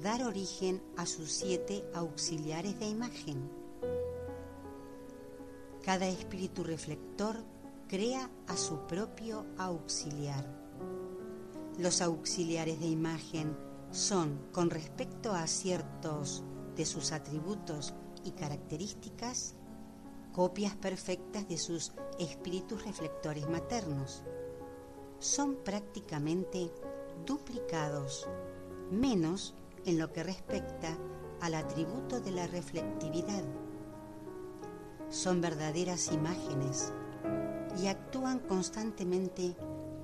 dar 0.02 0.22
origen 0.22 0.82
a 0.98 1.06
sus 1.06 1.32
siete 1.32 1.82
auxiliares 1.94 2.78
de 2.78 2.86
imagen. 2.86 3.50
Cada 5.82 6.06
espíritu 6.08 6.62
reflector 6.62 7.36
crea 7.88 8.30
a 8.48 8.56
su 8.58 8.86
propio 8.86 9.46
auxiliar. 9.56 10.44
Los 11.78 12.02
auxiliares 12.02 12.80
de 12.80 12.86
imagen 12.86 13.56
son, 13.92 14.38
con 14.52 14.68
respecto 14.68 15.32
a 15.32 15.46
ciertos 15.46 16.42
de 16.76 16.84
sus 16.84 17.12
atributos 17.12 17.94
y 18.24 18.32
características, 18.32 19.54
copias 20.40 20.74
perfectas 20.74 21.46
de 21.48 21.58
sus 21.58 21.92
espíritus 22.18 22.86
reflectores 22.86 23.46
maternos. 23.46 24.22
Son 25.18 25.56
prácticamente 25.56 26.72
duplicados, 27.26 28.26
menos 28.90 29.54
en 29.84 29.98
lo 29.98 30.14
que 30.14 30.22
respecta 30.22 30.96
al 31.42 31.54
atributo 31.54 32.20
de 32.20 32.30
la 32.30 32.46
reflectividad. 32.46 33.44
Son 35.10 35.42
verdaderas 35.42 36.10
imágenes 36.10 36.90
y 37.78 37.88
actúan 37.88 38.38
constantemente 38.38 39.54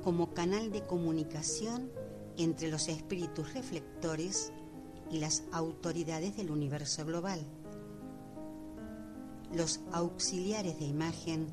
como 0.05 0.35
canal 0.35 0.70
de 0.70 0.83
comunicación 0.83 1.90
entre 2.37 2.68
los 2.68 2.88
espíritus 2.88 3.55
reflectores 3.55 4.53
y 5.11 5.18
las 5.18 5.44
autoridades 5.51 6.37
del 6.37 6.51
universo 6.51 7.07
global. 7.07 7.40
Los 9.54 9.80
auxiliares 9.92 10.78
de 10.78 10.87
imagen 10.87 11.46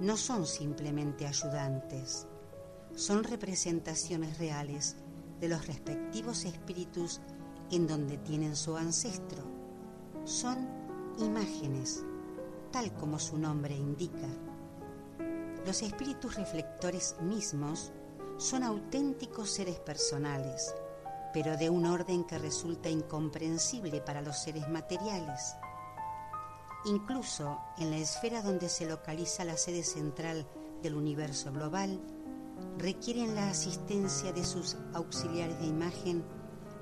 no 0.00 0.16
son 0.16 0.46
simplemente 0.46 1.26
ayudantes, 1.26 2.26
son 2.94 3.22
representaciones 3.24 4.38
reales 4.38 4.96
de 5.40 5.48
los 5.48 5.66
respectivos 5.66 6.44
espíritus 6.44 7.20
en 7.70 7.86
donde 7.86 8.18
tienen 8.18 8.56
su 8.56 8.76
ancestro. 8.76 9.44
Son 10.24 10.68
imágenes, 11.18 12.04
tal 12.72 12.92
como 12.94 13.18
su 13.18 13.38
nombre 13.38 13.76
indica. 13.76 14.28
Los 15.64 15.82
espíritus 15.82 16.34
reflectores 16.36 17.16
mismos 17.20 17.92
son 18.36 18.62
auténticos 18.62 19.50
seres 19.50 19.78
personales, 19.78 20.74
pero 21.32 21.56
de 21.56 21.70
un 21.70 21.86
orden 21.86 22.24
que 22.24 22.38
resulta 22.38 22.88
incomprensible 22.88 24.00
para 24.00 24.22
los 24.22 24.38
seres 24.38 24.68
materiales. 24.68 25.56
Incluso 26.84 27.58
en 27.78 27.90
la 27.90 27.98
esfera 27.98 28.42
donde 28.42 28.68
se 28.68 28.86
localiza 28.86 29.44
la 29.44 29.56
sede 29.56 29.82
central 29.82 30.46
del 30.82 30.94
universo 30.94 31.52
global, 31.52 32.00
requieren 32.78 33.34
la 33.34 33.50
asistencia 33.50 34.32
de 34.32 34.44
sus 34.44 34.76
auxiliares 34.94 35.58
de 35.58 35.66
imagen 35.66 36.24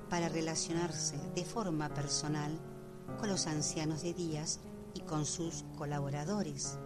para 0.09 0.29
relacionarse 0.29 1.17
de 1.35 1.43
forma 1.43 1.89
personal 1.89 2.57
con 3.19 3.29
los 3.29 3.47
ancianos 3.47 4.03
de 4.03 4.13
días 4.13 4.59
y 4.93 5.01
con 5.01 5.25
sus 5.25 5.65
colaboradores. 5.77 6.77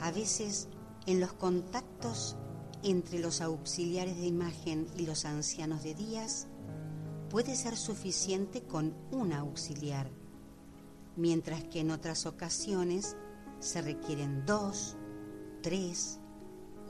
A 0.00 0.10
veces, 0.10 0.68
en 1.06 1.20
los 1.20 1.32
contactos 1.32 2.36
entre 2.82 3.18
los 3.18 3.40
auxiliares 3.40 4.16
de 4.16 4.26
imagen 4.26 4.86
y 4.96 5.06
los 5.06 5.24
ancianos 5.24 5.82
de 5.82 5.94
días, 5.94 6.46
puede 7.30 7.56
ser 7.56 7.76
suficiente 7.76 8.62
con 8.62 8.94
un 9.10 9.32
auxiliar, 9.32 10.10
mientras 11.16 11.64
que 11.64 11.80
en 11.80 11.90
otras 11.90 12.26
ocasiones 12.26 13.16
se 13.60 13.82
requieren 13.82 14.44
dos, 14.46 14.96
tres, 15.62 16.20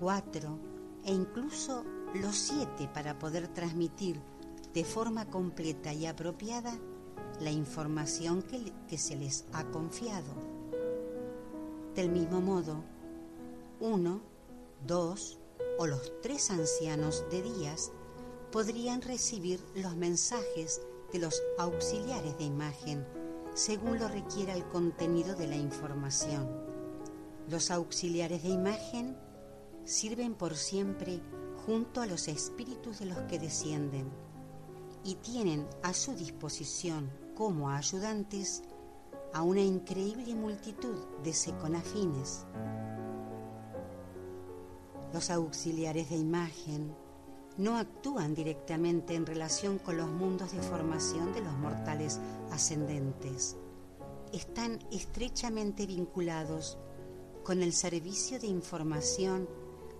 cuatro 0.01 0.59
e 1.05 1.13
incluso 1.13 1.85
los 2.15 2.37
siete 2.37 2.89
para 2.93 3.19
poder 3.19 3.49
transmitir 3.49 4.21
de 4.73 4.85
forma 4.85 5.27
completa 5.27 5.93
y 5.93 6.07
apropiada 6.07 6.77
la 7.41 7.51
información 7.51 8.43
que, 8.43 8.73
que, 8.89 8.99
se 8.99 9.17
les 9.17 9.45
ha 9.53 9.65
confiado. 9.65 10.33
Del 11.95 12.11
mismo 12.11 12.41
modo, 12.41 12.83
uno, 13.81 14.21
dos 14.87 15.39
o 15.79 15.87
los 15.87 16.21
tres 16.23 16.51
ancianos 16.51 17.25
de 17.31 17.43
días 17.43 17.93
podrían 18.51 19.03
recibir 19.03 19.61
los 19.75 19.97
mensajes 19.97 20.81
de 21.13 21.19
los 21.19 21.43
auxiliares 21.59 22.37
de 22.39 22.45
imagen 22.45 23.05
según 23.55 24.01
lo 24.01 24.09
requiera 24.09 24.53
el 24.53 24.67
contenido 24.69 25.37
de 25.37 25.47
la 25.47 25.57
información. 25.57 26.51
Los 27.49 27.71
auxiliares 27.71 28.43
de 28.43 28.49
imagen 28.49 29.17
sirven 29.85 30.35
por 30.35 30.57
siempre 30.57 31.21
junto 31.65 32.01
a 32.01 32.07
los 32.07 32.29
espíritus 32.29 32.99
de 32.99 33.07
los 33.07 33.19
que 33.23 33.39
descienden 33.39 34.11
y 35.05 35.15
tienen 35.17 35.67
a 35.83 35.95
su 35.95 36.15
disposición 36.15 37.11
como 37.35 37.71
ayudantes 37.71 38.63
a 39.33 39.43
una 39.43 39.61
increíble 39.61 40.35
multitud 40.35 40.99
de 41.23 41.33
seconafines. 41.33 42.47
Los 45.13 45.31
auxiliares 45.31 46.11
de 46.11 46.17
imagen 46.17 46.95
no 47.57 47.77
actúan 47.77 48.35
directamente 48.35 49.15
en 49.15 49.27
relación 49.27 49.79
con 49.79 49.97
los 49.97 50.09
mundos 50.09 50.53
de 50.53 50.63
formación 50.63 51.33
de 51.33 51.41
los 51.41 51.53
mortales 51.55 52.21
ascendentes. 52.51 53.57
Están 54.33 54.81
estrechamente 54.91 55.87
vinculados 55.87 56.79
con 57.45 57.63
el 57.63 57.73
servicio 57.73 58.41
de 58.41 58.49
información 58.49 59.49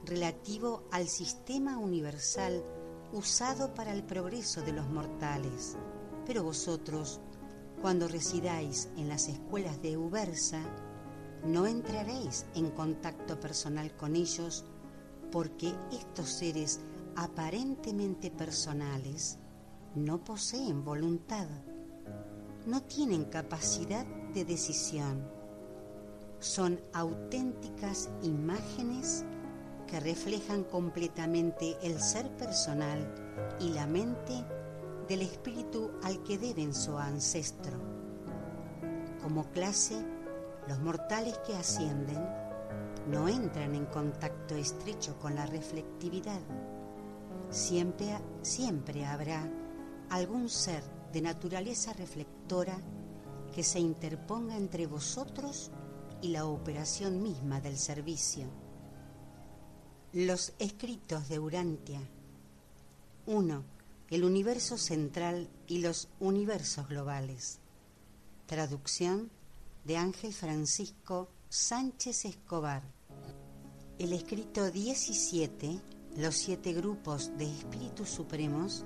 relativo 0.05 0.83
al 0.91 1.09
sistema 1.09 1.79
universal 1.79 2.65
usado 3.13 3.75
para 3.75 3.93
el 3.93 4.03
progreso 4.03 4.63
de 4.63 4.73
los 4.73 4.89
mortales. 4.89 5.77
Pero 6.27 6.43
vosotros, 6.43 7.21
cuando 7.81 8.09
residáis 8.09 8.89
en 8.97 9.09
las 9.09 9.29
escuelas 9.29 9.81
de 9.83 9.97
Ubersa, 9.97 10.63
no 11.45 11.67
entraréis 11.67 12.47
en 12.55 12.71
contacto 12.71 13.39
personal 13.39 13.95
con 13.97 14.17
ellos 14.17 14.65
porque 15.31 15.75
estos 15.93 16.31
seres 16.31 16.81
aparentemente 17.17 18.31
personales 18.31 19.39
no 19.95 20.23
poseen 20.25 20.85
voluntad, 20.85 21.47
no 22.67 22.83
tienen 22.83 23.25
capacidad 23.25 24.07
de 24.33 24.45
decisión, 24.45 25.29
son 26.41 26.81
auténticas 26.93 28.11
imágenes 28.23 29.25
que 29.87 30.01
reflejan 30.01 30.65
completamente 30.65 31.77
el 31.83 32.01
ser 32.01 32.29
personal 32.37 33.15
y 33.61 33.71
la 33.71 33.87
mente 33.87 34.45
del 35.09 35.23
espíritu 35.23 35.91
al 36.03 36.23
que 36.23 36.39
deben 36.39 36.75
su 36.75 36.99
ancestro. 36.99 37.79
Como 39.23 39.51
clase, 39.53 40.05
los 40.69 40.81
mortales 40.81 41.39
que 41.47 41.55
ascienden 41.55 42.23
no 43.09 43.29
entran 43.29 43.75
en 43.75 43.87
contacto 43.87 44.55
estrecho 44.55 45.19
con 45.19 45.35
la 45.35 45.47
reflectividad. 45.47 46.41
Siempre, 47.55 48.19
siempre 48.43 49.07
habrá 49.07 49.49
algún 50.11 50.49
ser 50.49 50.83
de 51.13 51.23
naturaleza 51.23 51.93
reflectora 51.93 52.77
que 53.55 53.63
se 53.63 53.79
interponga 53.79 54.57
entre 54.57 54.89
vosotros 54.89 55.71
y 56.21 56.31
la 56.31 56.47
operación 56.47 57.23
misma 57.23 57.61
del 57.61 57.79
servicio. 57.79 58.49
Los 60.13 60.53
escritos 60.59 61.29
de 61.29 61.39
Urantia. 61.39 62.01
1. 63.27 63.63
El 64.11 64.25
universo 64.25 64.77
central 64.77 65.49
y 65.69 65.79
los 65.79 66.09
universos 66.19 66.89
globales. 66.89 67.61
Traducción 68.47 69.31
de 69.85 69.97
Ángel 69.97 70.35
Francisco 70.35 71.29
Sánchez 71.51 72.25
Escobar. 72.25 72.83
El 74.01 74.13
escrito 74.13 74.73
17, 74.73 75.94
los 76.17 76.37
siete 76.37 76.73
grupos 76.73 77.37
de 77.37 77.45
espíritus 77.47 78.09
supremos, 78.09 78.85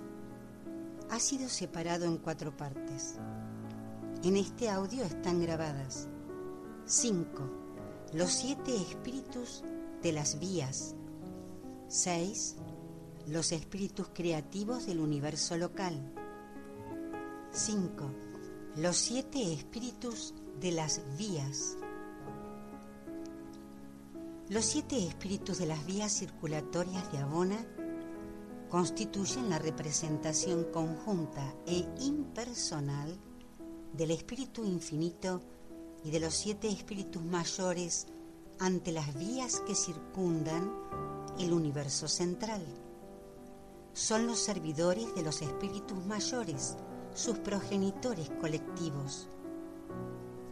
ha 1.11 1.19
sido 1.19 1.49
separado 1.49 2.05
en 2.05 2.19
cuatro 2.19 2.57
partes. 2.57 3.17
En 4.23 4.37
este 4.37 4.69
audio 4.69 5.05
están 5.05 5.41
grabadas 5.41 6.09
5. 6.87 7.29
Los 8.15 8.33
siete 8.33 8.75
espíritus 8.75 9.63
de 10.03 10.13
las 10.13 10.39
vías 10.39 10.95
6. 11.89 12.57
Los 13.27 13.53
espíritus 13.53 14.09
creativos 14.13 14.87
del 14.87 15.01
universo 15.01 15.57
local. 15.57 15.95
5. 17.53 18.11
Los 18.77 18.97
siete 18.97 19.53
espíritus 19.53 20.35
de 20.61 20.73
las 20.73 21.03
vías. 21.19 21.77
Los 24.51 24.65
siete 24.65 24.97
espíritus 25.07 25.59
de 25.59 25.67
las 25.67 25.85
vías 25.85 26.11
circulatorias 26.11 27.13
de 27.13 27.19
Abona 27.19 27.67
constituyen 28.71 29.51
la 29.51 29.59
representación 29.59 30.65
conjunta 30.73 31.55
e 31.67 31.87
impersonal 32.01 33.15
del 33.93 34.11
espíritu 34.11 34.65
infinito 34.65 35.43
y 36.03 36.11
de 36.11 36.21
los 36.21 36.33
siete 36.33 36.69
espíritus 36.69 37.23
mayores 37.23 38.07
ante 38.59 38.91
las 38.91 39.15
vías 39.19 39.61
que 39.67 39.75
circundan 39.75 40.73
el 41.39 41.53
universo 41.53 42.09
central. 42.09 42.65
Son 43.93 44.27
los 44.27 44.39
servidores 44.39 45.15
de 45.15 45.25
los 45.25 45.43
espíritus 45.43 46.07
mayores, 46.07 46.79
sus 47.13 47.39
progenitores 47.39 48.31
colectivos. 48.41 49.29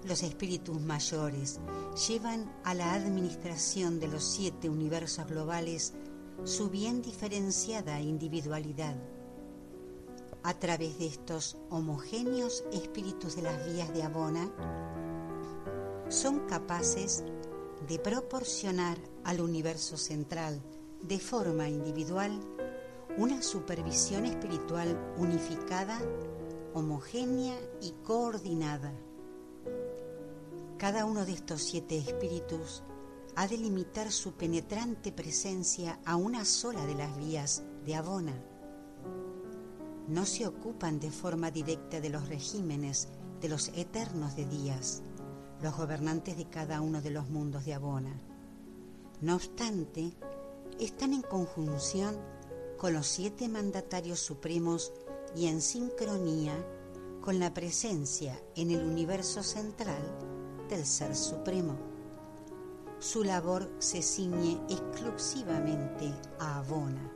Los 0.06 0.22
espíritus 0.22 0.80
mayores 0.80 1.58
llevan 2.06 2.48
a 2.62 2.74
la 2.74 2.94
administración 2.94 3.98
de 3.98 4.06
los 4.06 4.22
siete 4.22 4.70
universos 4.70 5.26
globales 5.26 5.94
su 6.44 6.70
bien 6.70 7.02
diferenciada 7.02 8.00
individualidad. 8.00 8.94
A 10.44 10.54
través 10.54 11.00
de 11.00 11.06
estos 11.06 11.56
homogéneos 11.70 12.62
espíritus 12.72 13.34
de 13.34 13.42
las 13.42 13.66
vías 13.66 13.92
de 13.92 14.04
Abona, 14.04 14.48
son 16.08 16.46
capaces 16.46 17.24
de 17.88 17.98
proporcionar 17.98 18.98
al 19.24 19.40
universo 19.40 19.96
central 19.96 20.62
de 21.02 21.18
forma 21.18 21.68
individual 21.68 22.38
una 23.18 23.42
supervisión 23.42 24.24
espiritual 24.24 24.96
unificada, 25.16 25.98
homogénea 26.74 27.58
y 27.80 27.90
coordinada. 28.04 28.92
Cada 30.78 31.06
uno 31.06 31.24
de 31.24 31.32
estos 31.32 31.62
siete 31.62 31.96
espíritus 31.96 32.82
ha 33.34 33.48
de 33.48 33.56
limitar 33.56 34.12
su 34.12 34.32
penetrante 34.32 35.10
presencia 35.10 35.98
a 36.04 36.16
una 36.16 36.44
sola 36.44 36.84
de 36.84 36.94
las 36.94 37.16
vías 37.16 37.62
de 37.86 37.94
Abona. 37.94 38.38
No 40.06 40.26
se 40.26 40.46
ocupan 40.46 41.00
de 41.00 41.10
forma 41.10 41.50
directa 41.50 42.02
de 42.02 42.10
los 42.10 42.28
regímenes 42.28 43.08
de 43.40 43.48
los 43.48 43.68
eternos 43.68 44.36
de 44.36 44.44
días, 44.44 45.02
los 45.62 45.74
gobernantes 45.74 46.36
de 46.36 46.44
cada 46.50 46.82
uno 46.82 47.00
de 47.00 47.10
los 47.10 47.30
mundos 47.30 47.64
de 47.64 47.72
Abona 47.72 48.20
No 49.22 49.36
obstante, 49.36 50.12
están 50.78 51.14
en 51.14 51.22
conjunción 51.22 52.18
con 52.76 52.92
los 52.92 53.06
siete 53.06 53.48
mandatarios 53.48 54.20
supremos 54.20 54.92
y 55.34 55.46
en 55.46 55.62
sincronía 55.62 56.54
con 57.22 57.38
la 57.38 57.54
presencia 57.54 58.38
en 58.56 58.70
el 58.70 58.84
universo 58.84 59.42
central 59.42 60.35
del 60.68 60.84
Ser 60.84 61.14
Supremo. 61.14 61.76
Su 62.98 63.22
labor 63.22 63.70
se 63.78 64.02
ciñe 64.02 64.60
exclusivamente 64.68 66.12
a 66.38 66.58
Abona. 66.58 67.12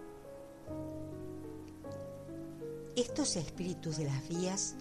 Estos 2.97 3.37
espíritus 3.37 3.97
de 3.97 4.05
las 4.05 4.29
vías 4.29 4.75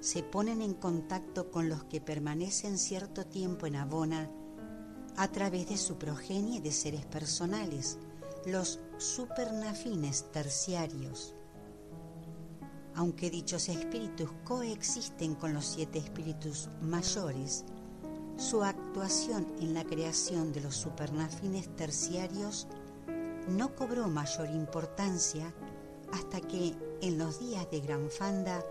se 0.00 0.22
ponen 0.22 0.62
en 0.62 0.74
contacto 0.74 1.50
con 1.50 1.68
los 1.68 1.84
que 1.84 2.00
permanecen 2.00 2.78
cierto 2.78 3.26
tiempo 3.26 3.66
en 3.66 3.76
Abona 3.76 4.30
a 5.16 5.28
través 5.28 5.68
de 5.68 5.76
su 5.76 5.96
progenie 5.98 6.60
de 6.60 6.72
seres 6.72 7.04
personales, 7.04 7.98
los 8.46 8.80
supernafines 8.98 10.30
terciarios. 10.30 11.34
Aunque 12.94 13.30
dichos 13.30 13.68
espíritus 13.68 14.30
coexisten 14.44 15.34
con 15.34 15.52
los 15.54 15.66
siete 15.66 15.98
espíritus 15.98 16.68
mayores, 16.80 17.64
su 18.38 18.62
actuación 18.62 19.52
en 19.60 19.74
la 19.74 19.84
creación 19.84 20.52
de 20.52 20.60
los 20.60 20.76
supernafines 20.76 21.74
terciarios 21.74 22.68
no 23.48 23.74
cobró 23.74 24.06
mayor 24.08 24.48
importancia 24.48 25.52
hasta 26.12 26.40
que 26.40 26.74
en 27.02 27.18
los 27.18 27.40
días 27.40 27.68
de 27.72 27.80
Gran 27.80 28.08
Fanda 28.10 28.64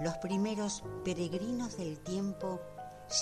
los 0.00 0.16
primeros 0.18 0.82
peregrinos 1.04 1.76
del 1.76 2.00
tiempo 2.00 2.60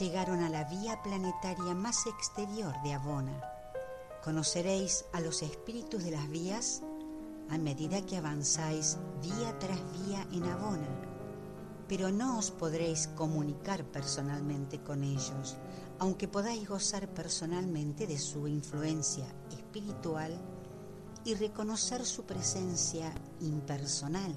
llegaron 0.01 0.43
a 0.43 0.49
la 0.49 0.65
vía 0.65 1.03
planetaria 1.03 1.75
más 1.75 2.07
exterior 2.07 2.75
de 2.83 2.95
Abona. 2.95 3.39
Conoceréis 4.25 5.05
a 5.13 5.21
los 5.21 5.43
espíritus 5.43 6.05
de 6.05 6.13
las 6.13 6.29
vías 6.31 6.83
a 7.51 7.59
medida 7.59 8.01
que 8.01 8.17
avanzáis 8.17 8.97
vía 9.23 9.59
tras 9.59 9.79
vía 9.93 10.27
en 10.33 10.45
Abona, 10.45 11.16
pero 11.89 12.11
no 12.11 12.39
os 12.39 12.51
podréis 12.51 13.09
comunicar 13.09 13.85
personalmente 13.85 14.83
con 14.83 15.05
ellos, 15.05 15.57
aunque 15.99 16.29
podáis 16.29 16.69
gozar 16.69 17.09
personalmente 17.09 18.07
de 18.07 18.19
su 18.19 18.49
influencia 18.49 19.27
espiritual 19.51 20.37
y 21.25 21.35
reconocer 21.35 22.05
su 22.05 22.25
presencia 22.25 23.13
impersonal. 23.41 24.35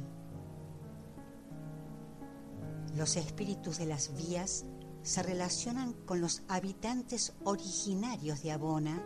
Los 2.96 3.16
espíritus 3.16 3.78
de 3.78 3.86
las 3.86 4.16
vías 4.16 4.66
se 5.02 5.24
relacionan 5.24 5.94
con 5.94 6.22
los 6.22 6.44
habitantes 6.48 7.34
originarios 7.44 8.42
de 8.42 8.52
Abona 8.52 9.04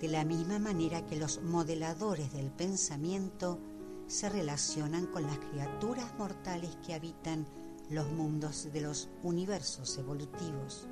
de 0.00 0.08
la 0.08 0.24
misma 0.24 0.58
manera 0.58 1.06
que 1.06 1.16
los 1.16 1.40
modeladores 1.42 2.32
del 2.32 2.50
pensamiento 2.50 3.60
se 4.08 4.28
relacionan 4.28 5.06
con 5.06 5.22
las 5.22 5.38
criaturas 5.38 6.12
mortales 6.18 6.76
que 6.84 6.94
habitan 6.94 7.46
los 7.92 8.10
mundos 8.10 8.72
de 8.72 8.80
los 8.80 9.08
universos 9.22 9.98
evolutivos. 9.98 10.88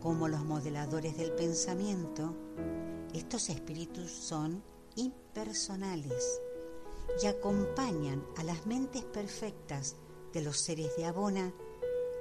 Como 0.00 0.28
los 0.28 0.44
modeladores 0.44 1.16
del 1.16 1.32
pensamiento, 1.32 2.32
estos 3.12 3.48
espíritus 3.48 4.10
son 4.10 4.62
impersonales 4.94 6.40
y 7.22 7.26
acompañan 7.26 8.24
a 8.36 8.44
las 8.44 8.66
mentes 8.66 9.02
perfectas 9.04 9.96
de 10.32 10.42
los 10.42 10.58
seres 10.58 10.96
de 10.96 11.06
Abona 11.06 11.52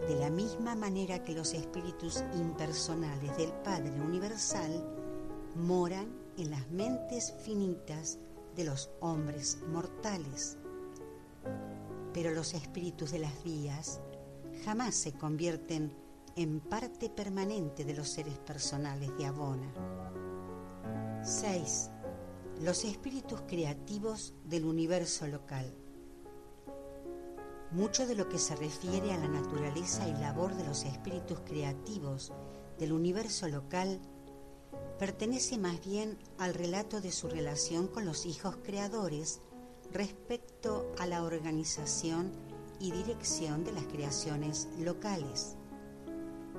de 0.07 0.15
la 0.15 0.31
misma 0.31 0.75
manera 0.75 1.23
que 1.23 1.33
los 1.33 1.53
espíritus 1.53 2.23
impersonales 2.33 3.37
del 3.37 3.51
Padre 3.51 4.01
Universal 4.01 4.83
moran 5.55 6.07
en 6.37 6.49
las 6.49 6.69
mentes 6.71 7.33
finitas 7.43 8.17
de 8.55 8.63
los 8.63 8.89
hombres 8.99 9.59
mortales. 9.71 10.57
Pero 12.15 12.31
los 12.31 12.53
espíritus 12.53 13.11
de 13.11 13.19
las 13.19 13.43
vías 13.43 13.99
jamás 14.63 14.95
se 14.95 15.11
convierten 15.11 15.93
en 16.37 16.61
parte 16.61 17.09
permanente 17.09 17.83
de 17.83 17.93
los 17.93 18.07
seres 18.07 18.37
personales 18.37 19.11
de 19.17 19.25
Abona. 19.25 19.69
6. 21.21 21.89
Los 22.61 22.85
espíritus 22.85 23.41
creativos 23.41 24.33
del 24.45 24.63
universo 24.63 25.27
local. 25.27 25.75
Mucho 27.71 28.07
de 28.07 28.15
lo 28.15 28.29
que 28.29 28.39
se 28.39 28.55
refiere 28.55 29.11
a 29.11 29.17
la 29.17 29.27
naturaleza 29.27 30.07
y 30.07 30.13
labor 30.13 30.55
de 30.55 30.63
los 30.63 30.85
espíritus 30.85 31.41
creativos 31.41 32.31
del 32.79 32.93
universo 32.93 33.49
local 33.49 33.99
pertenece 34.97 35.57
más 35.57 35.85
bien 35.85 36.17
al 36.37 36.53
relato 36.53 37.01
de 37.01 37.11
su 37.11 37.27
relación 37.27 37.89
con 37.89 38.05
los 38.05 38.25
hijos 38.25 38.55
creadores 38.63 39.41
respecto 39.95 40.93
a 40.99 41.07
la 41.07 41.23
organización 41.23 42.29
y 42.81 42.91
dirección 42.91 43.63
de 43.63 43.71
las 43.71 43.85
creaciones 43.85 44.67
locales. 44.77 45.55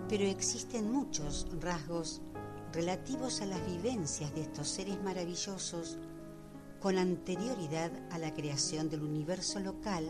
Pero 0.08 0.24
existen 0.24 0.90
muchos 0.90 1.46
rasgos 1.60 2.22
relativos 2.72 3.42
a 3.42 3.46
las 3.46 3.64
vivencias 3.66 4.34
de 4.34 4.40
estos 4.40 4.68
seres 4.68 5.02
maravillosos 5.02 5.98
con 6.80 6.96
anterioridad 6.96 7.92
a 8.10 8.18
la 8.18 8.32
creación 8.32 8.88
del 8.88 9.02
universo 9.02 9.60
local 9.60 10.08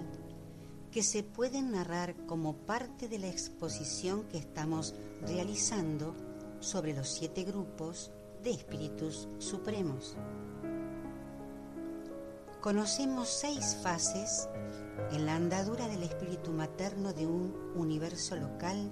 que 0.93 1.03
se 1.03 1.25
pueden 1.25 1.73
narrar 1.73 2.15
como 2.27 2.55
parte 2.55 3.09
de 3.09 3.19
la 3.19 3.29
exposición 3.29 4.23
que 4.29 4.39
estamos 4.39 4.95
realizando 5.23 6.15
sobre 6.61 6.95
los 6.95 7.09
siete 7.09 7.43
grupos 7.43 8.13
de 8.45 8.53
espíritus 8.53 9.27
supremos. 9.39 10.17
Conocemos 12.67 13.29
seis 13.29 13.79
fases 13.81 14.49
en 15.13 15.25
la 15.25 15.37
andadura 15.37 15.87
del 15.87 16.03
espíritu 16.03 16.51
materno 16.51 17.13
de 17.13 17.25
un 17.25 17.55
universo 17.77 18.35
local 18.35 18.91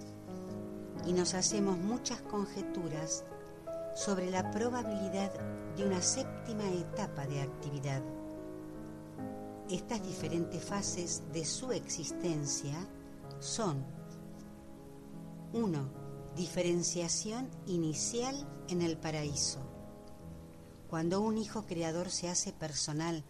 y 1.05 1.13
nos 1.13 1.35
hacemos 1.35 1.77
muchas 1.77 2.21
conjeturas 2.23 3.25
sobre 3.97 4.31
la 4.31 4.49
probabilidad 4.53 5.33
de 5.77 5.85
una 5.85 6.01
séptima 6.03 6.63
etapa 6.71 7.27
de 7.27 7.41
actividad. 7.41 8.01
Estas 9.69 10.07
diferentes 10.07 10.63
fases 10.63 11.25
de 11.33 11.45
su 11.45 11.73
existencia 11.73 12.77
son 13.41 13.85
1 15.53 16.05
Diferenciación 16.37 17.51
inicial 17.67 18.37
en 18.69 18.83
el 18.83 18.97
paraíso. 18.97 19.59
Cuando 20.89 21.21
un 21.21 21.39
Hijo 21.39 21.67
Creador 21.67 22.11
se 22.11 22.29
hace 22.29 22.53
personal 22.53 23.25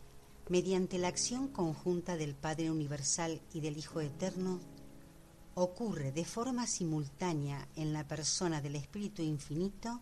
mediante 0.49 0.99
la 0.99 1.09
acción 1.09 1.49
conjunta 1.49 2.16
del 2.16 2.34
Padre 2.34 2.70
Universal 2.70 3.40
y 3.53 3.61
del 3.61 3.78
Hijo 3.78 4.01
Eterno, 4.01 4.61
ocurre 5.55 6.12
de 6.12 6.24
forma 6.24 6.66
simultánea 6.66 7.68
en 7.76 7.92
la 7.92 8.07
persona 8.07 8.61
del 8.61 8.76
Espíritu 8.76 9.22
Infinito 9.22 10.01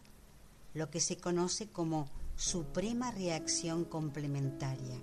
lo 0.74 0.90
que 0.90 1.00
se 1.00 1.16
conoce 1.18 1.68
como 1.68 2.08
suprema 2.36 3.10
reacción 3.10 3.84
complementaria. 3.84 4.98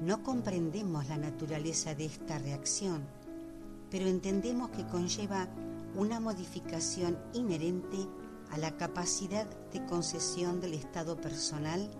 No 0.00 0.22
comprendemos 0.22 1.08
la 1.08 1.16
naturaleza 1.16 1.94
de 1.94 2.04
esta 2.04 2.38
reacción, 2.38 3.06
pero 3.90 4.06
entendemos 4.06 4.70
que 4.70 4.86
conlleva 4.86 5.48
una 5.96 6.20
modificación 6.20 7.18
inherente 7.32 7.96
a 8.50 8.58
la 8.58 8.76
capacidad 8.76 9.46
de 9.72 9.84
concesión 9.86 10.60
del 10.60 10.74
estado 10.74 11.20
personal 11.20 11.90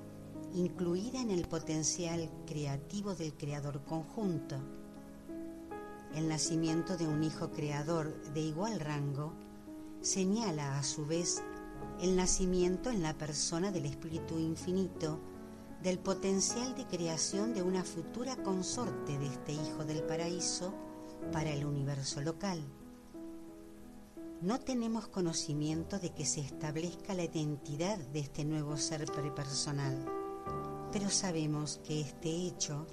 incluida 0.55 1.21
en 1.21 1.31
el 1.31 1.47
potencial 1.47 2.31
creativo 2.47 3.15
del 3.15 3.35
creador 3.35 3.85
conjunto. 3.85 4.57
El 6.15 6.29
nacimiento 6.29 6.97
de 6.97 7.07
un 7.07 7.23
hijo 7.25 7.51
creador 7.51 8.15
de 8.33 8.41
igual 8.41 8.81
rango 8.81 9.33
señala 10.01 10.79
a 10.79 10.83
su 10.85 11.07
vez 11.07 11.43
el 12.01 12.17
nacimiento 12.17 12.91
en 12.91 13.03
la 13.03 13.15
persona 13.15 13.73
del 13.73 13.87
Espíritu 13.87 14.39
Infinito 14.39 15.19
del 15.83 15.99
potencial 15.99 16.75
de 16.77 16.87
creación 16.87 17.53
de 17.53 17.63
una 17.63 17.85
futura 17.85 18.37
consorte 18.37 19.19
de 19.19 19.27
este 19.27 19.53
Hijo 19.53 19.85
del 19.85 20.03
Paraíso 20.03 20.73
para 21.33 21.51
el 21.51 21.67
universo 21.67 22.21
local 22.21 22.65
no 24.45 24.61
tenemos 24.61 25.09
conocimiento 25.09 25.99
de 25.99 26.11
que 26.11 26.27
se 26.27 26.41
establezca 26.41 27.15
la 27.15 27.25
identidad 27.25 27.97
de 27.97 28.21
este 28.21 28.45
nuevo 28.45 28.77
ser 28.77 29.07
prepersonal, 29.07 30.05
pero 30.95 31.11
sabemos 31.11 31.81
que 31.85 32.01
este 32.01 32.29
hecho 32.29 32.87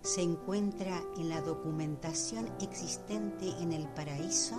se 0.00 0.22
encuentra 0.22 0.98
en 1.18 1.28
la 1.28 1.42
documentación 1.42 2.50
existente 2.62 3.50
en 3.60 3.74
el 3.74 3.86
paraíso 3.88 4.56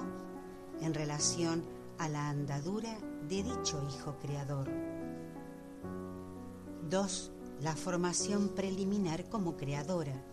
en 0.79 0.93
relación 0.93 1.65
a 1.97 2.07
la 2.09 2.29
andadura 2.29 2.95
de 3.27 3.41
dicho 3.41 3.83
Hijo 3.89 4.19
Creador. 4.19 4.69
2. 6.91 7.31
La 7.61 7.75
formación 7.75 8.49
preliminar 8.49 9.27
como 9.29 9.57
creadora. 9.57 10.23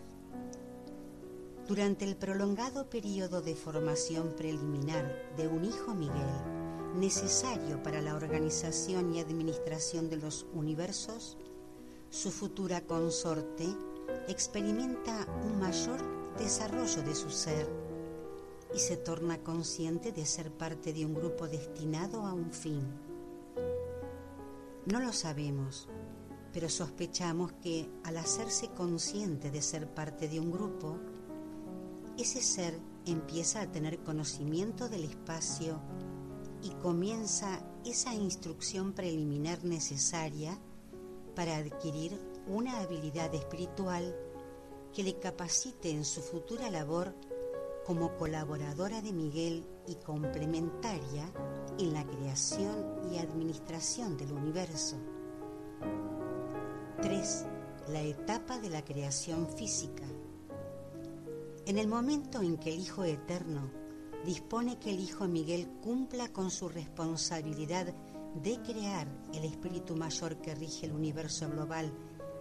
Durante 1.67 2.05
el 2.05 2.17
prolongado 2.17 2.87
periodo 2.87 3.41
de 3.41 3.55
formación 3.55 4.35
preliminar 4.37 5.33
de 5.37 5.47
un 5.47 5.65
hijo 5.65 5.95
Miguel, 5.95 6.93
necesario 6.97 7.81
para 7.81 7.99
la 7.99 8.13
organización 8.13 9.15
y 9.15 9.21
administración 9.21 10.07
de 10.07 10.17
los 10.17 10.45
universos, 10.53 11.35
su 12.09 12.31
futura 12.31 12.81
consorte 12.81 13.67
experimenta 14.27 15.27
un 15.43 15.59
mayor 15.59 16.01
desarrollo 16.37 17.01
de 17.03 17.15
su 17.15 17.29
ser 17.29 17.67
y 18.73 18.79
se 18.79 18.97
torna 18.97 19.39
consciente 19.39 20.11
de 20.11 20.25
ser 20.25 20.51
parte 20.51 20.93
de 20.93 21.05
un 21.05 21.13
grupo 21.13 21.47
destinado 21.47 22.25
a 22.25 22.33
un 22.33 22.51
fin. 22.51 22.81
No 24.85 24.99
lo 24.99 25.11
sabemos, 25.11 25.89
pero 26.53 26.69
sospechamos 26.69 27.51
que 27.53 27.89
al 28.03 28.17
hacerse 28.17 28.69
consciente 28.69 29.51
de 29.51 29.61
ser 29.61 29.93
parte 29.93 30.27
de 30.27 30.39
un 30.39 30.51
grupo, 30.51 30.97
ese 32.17 32.41
ser 32.41 32.79
empieza 33.05 33.61
a 33.61 33.71
tener 33.71 33.99
conocimiento 33.99 34.89
del 34.89 35.03
espacio 35.03 35.79
y 36.63 36.69
comienza 36.81 37.61
esa 37.85 38.13
instrucción 38.13 38.93
preliminar 38.93 39.63
necesaria 39.63 40.57
para 41.37 41.57
adquirir 41.57 42.19
una 42.47 42.79
habilidad 42.79 43.31
espiritual 43.35 44.15
que 44.91 45.03
le 45.03 45.19
capacite 45.19 45.91
en 45.91 46.03
su 46.03 46.23
futura 46.23 46.71
labor 46.71 47.13
como 47.85 48.17
colaboradora 48.17 49.03
de 49.03 49.13
Miguel 49.13 49.63
y 49.85 49.93
complementaria 49.97 51.31
en 51.77 51.93
la 51.93 52.03
creación 52.07 53.13
y 53.13 53.19
administración 53.19 54.17
del 54.17 54.31
universo. 54.31 54.97
3. 57.03 57.45
La 57.89 58.01
etapa 58.01 58.57
de 58.57 58.71
la 58.71 58.83
creación 58.83 59.47
física. 59.47 60.05
En 61.67 61.77
el 61.77 61.87
momento 61.87 62.41
en 62.41 62.57
que 62.57 62.73
el 62.73 62.79
Hijo 62.79 63.03
Eterno 63.03 63.69
dispone 64.25 64.79
que 64.79 64.89
el 64.89 64.99
Hijo 64.99 65.27
Miguel 65.27 65.69
cumpla 65.83 66.33
con 66.33 66.49
su 66.49 66.67
responsabilidad 66.67 67.93
de 68.43 68.61
crear 68.61 69.07
el 69.33 69.45
espíritu 69.45 69.95
mayor 69.95 70.37
que 70.37 70.53
rige 70.53 70.85
el 70.85 70.93
universo 70.93 71.49
global 71.49 71.91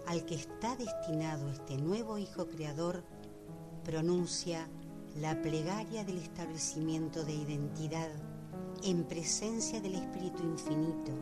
al 0.07 0.25
que 0.25 0.35
está 0.35 0.77
destinado 0.77 1.51
este 1.51 1.79
nuevo 1.79 2.19
Hijo 2.19 2.47
Creador, 2.49 3.03
pronuncia 3.85 4.69
la 5.17 5.41
plegaria 5.41 6.05
del 6.05 6.19
establecimiento 6.19 7.25
de 7.25 7.33
identidad 7.33 8.11
en 8.85 9.05
presencia 9.05 9.81
del 9.81 9.95
Espíritu 9.95 10.43
Infinito 10.43 11.13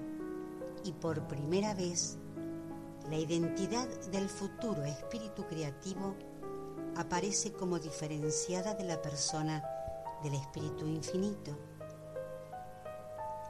y 0.85 0.93
por 0.93 1.27
primera 1.29 1.75
vez 1.75 2.19
la 3.09 3.17
identidad 3.17 3.89
del 4.11 4.29
futuro 4.29 4.83
espíritu 4.85 5.47
creativo 5.47 6.17
aparece 6.97 7.53
como 7.53 7.79
diferenciada 7.79 8.75
de 8.75 8.85
la 8.85 9.01
persona 9.01 9.63
del 10.23 10.35
espíritu 10.35 10.87
infinito 10.87 11.57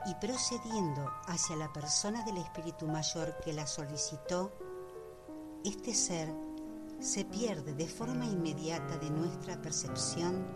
y 0.07 0.15
procediendo 0.17 1.11
hacia 1.27 1.57
la 1.57 1.73
persona 1.73 2.25
del 2.25 2.37
espíritu 2.39 2.87
mayor 2.87 3.37
que 3.43 3.53
la 3.53 3.67
solicitó, 3.67 4.53
este 5.65 5.95
ser 5.95 6.29
se 7.01 7.25
pierde 7.25 7.75
de 7.75 7.89
forma 7.89 8.27
inmediata 8.27 8.99
de 8.99 9.11
nuestra 9.11 9.61
percepción, 9.61 10.47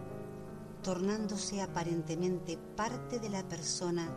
tornándose 0.82 1.62
aparentemente 1.62 2.58
parte 2.76 3.18
de 3.18 3.30
la 3.30 3.42
persona 3.48 4.12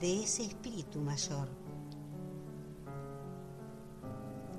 de 0.00 0.22
ese 0.22 0.44
espíritu 0.44 1.00
mayor. 1.00 1.48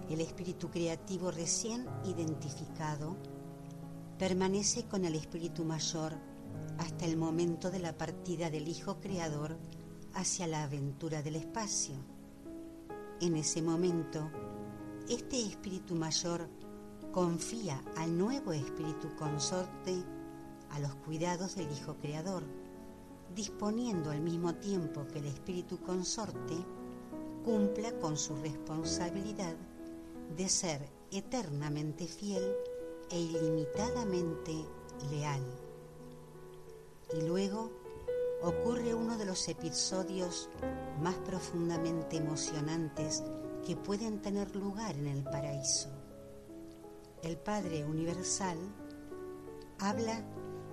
El 0.10 0.22
espíritu 0.22 0.70
creativo 0.70 1.32
recién 1.32 1.88
identificado 2.06 3.16
permanece 4.20 4.86
con 4.86 5.06
el 5.06 5.16
espíritu 5.16 5.64
mayor 5.66 6.14
hasta 6.78 7.06
el 7.06 7.18
momento 7.18 7.72
de 7.72 7.80
la 7.80 7.98
partida 7.98 8.50
del 8.50 8.68
Hijo 8.68 9.00
Creador 9.00 9.58
hacia 10.14 10.48
la 10.48 10.64
aventura 10.64 11.22
del 11.22 11.36
espacio. 11.36 11.96
En 13.20 13.36
ese 13.36 13.62
momento, 13.62 14.30
este 15.10 15.42
espíritu 15.42 15.96
mayor 15.96 16.48
confía 17.12 17.82
al 17.98 18.18
nuevo 18.18 18.54
espíritu 18.54 19.16
consorte 19.16 20.04
a 20.72 20.80
los 20.80 20.96
cuidados 20.96 21.56
del 21.56 21.72
Hijo 21.72 21.96
Creador, 22.02 22.44
disponiendo 23.36 24.12
al 24.12 24.22
mismo 24.22 24.56
tiempo 24.56 25.06
que 25.08 25.20
el 25.20 25.26
espíritu 25.26 25.80
consorte 25.80 26.56
cumpla 27.44 27.92
con 28.00 28.18
su 28.18 28.36
responsabilidad 28.38 29.56
de 30.36 30.50
ser 30.50 30.90
eternamente 31.12 32.08
fiel 32.08 32.54
e 33.10 33.20
ilimitadamente 33.20 34.54
leal. 35.12 35.44
Y 37.14 37.28
luego 37.28 37.83
ocurre 38.44 38.94
uno 38.94 39.18
de 39.18 39.26
los 39.26 39.48
episodios 39.48 40.50
más 41.02 41.16
profundamente 41.16 42.18
emocionantes 42.18 43.24
que 43.66 43.78
pueden 43.78 44.22
tener 44.22 44.56
lugar 44.56 44.96
en 44.96 45.08
el 45.08 45.24
paraíso. 45.24 45.90
El 47.22 47.38
Padre 47.38 47.86
Universal 47.86 48.58
habla 49.80 50.22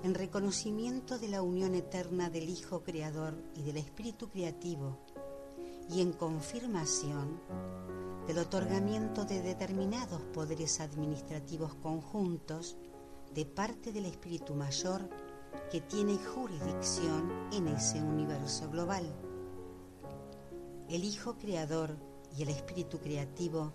en 0.02 0.14
reconocimiento 0.14 1.18
de 1.18 1.28
la 1.28 1.42
unión 1.42 1.76
eterna 1.76 2.28
del 2.28 2.48
Hijo 2.48 2.82
Creador 2.82 3.34
y 3.54 3.62
del 3.62 3.76
Espíritu 3.76 4.28
Creativo 4.30 4.98
y 5.88 6.00
en 6.00 6.12
confirmación 6.12 7.40
del 8.26 8.38
otorgamiento 8.38 9.24
de 9.24 9.42
determinados 9.42 10.22
poderes 10.32 10.80
administrativos 10.80 11.74
conjuntos 11.74 12.76
de 13.32 13.44
parte 13.44 13.92
del 13.92 14.06
Espíritu 14.06 14.54
Mayor 14.54 15.08
que 15.70 15.80
tiene 15.80 16.18
jurisdicción 16.18 17.30
en 17.52 17.68
ese 17.68 18.02
universo 18.02 18.68
global. 18.70 19.04
El 20.88 21.04
Hijo 21.04 21.36
Creador 21.38 21.96
y 22.36 22.42
el 22.42 22.48
Espíritu 22.48 22.98
Creativo, 22.98 23.72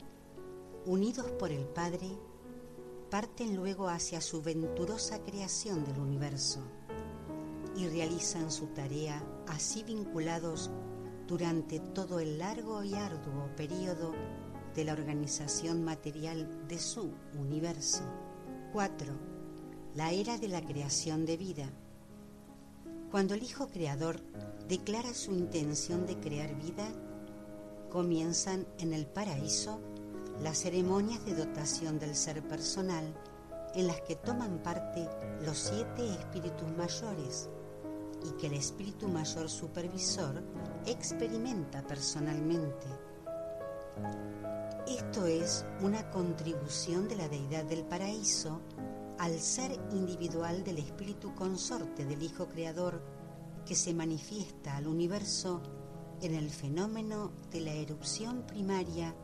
unidos 0.86 1.28
por 1.40 1.52
el 1.52 1.66
Padre, 1.66 2.10
parten 3.10 3.56
luego 3.56 3.88
hacia 3.88 4.20
su 4.20 4.42
venturosa 4.42 5.24
creación 5.24 5.86
del 5.86 6.00
universo 6.00 6.60
y 7.76 7.88
realizan 7.88 8.52
su 8.52 8.68
tarea 8.68 9.24
así 9.48 9.84
vinculados 9.84 10.70
durante 11.28 11.80
todo 11.80 12.20
el 12.20 12.40
largo 12.40 12.84
y 12.84 12.94
arduo 12.94 13.50
periodo 13.56 14.14
de 14.76 14.84
la 14.84 14.94
organización 14.94 15.84
material 15.84 16.68
de 16.68 16.78
su 16.78 17.12
universo. 17.40 18.04
4. 18.74 19.35
La 19.96 20.12
era 20.12 20.38
de 20.38 20.50
la 20.50 20.62
creación 20.62 21.26
de 21.26 21.38
vida. 21.38 21.70
Cuando 23.12 23.34
el 23.34 23.44
Hijo 23.44 23.70
Creador 23.70 24.20
declara 24.68 25.14
su 25.14 25.32
intención 25.32 26.06
de 26.06 26.20
crear 26.20 26.54
vida, 26.54 26.86
comienzan 27.90 28.68
en 28.78 28.92
el 28.92 29.06
paraíso 29.06 29.80
las 30.44 30.58
ceremonias 30.58 31.24
de 31.26 31.34
dotación 31.34 31.98
del 31.98 32.14
ser 32.14 32.46
personal 32.46 33.06
en 33.74 33.88
las 33.88 34.02
que 34.02 34.18
toman 34.18 34.62
parte 34.62 35.08
los 35.46 35.58
siete 35.58 36.10
espíritus 36.12 36.70
mayores 36.76 37.48
y 38.26 38.32
que 38.38 38.48
el 38.48 38.56
espíritu 38.56 39.08
mayor 39.08 39.50
supervisor 39.50 40.44
experimenta 40.86 41.82
personalmente. 41.88 42.86
Esto 44.90 45.26
es 45.26 45.66
una 45.82 46.12
contribución 46.12 47.08
de 47.08 47.16
la 47.16 47.30
deidad 47.30 47.64
del 47.64 47.86
paraíso 47.86 48.60
al 49.20 49.40
ser 49.40 49.72
individual 49.92 50.64
del 50.64 50.78
espíritu 50.78 51.34
consorte 51.36 52.06
del 52.06 52.22
Hijo 52.22 52.48
Creador 52.48 53.02
que 53.66 53.76
se 53.76 53.94
manifiesta 53.94 54.76
al 54.76 54.88
universo 54.88 55.62
en 56.22 56.34
el 56.34 56.50
fenómeno 56.50 57.32
de 57.52 57.62
la 57.62 57.74
erupción 57.74 58.46
primaria 58.46 59.16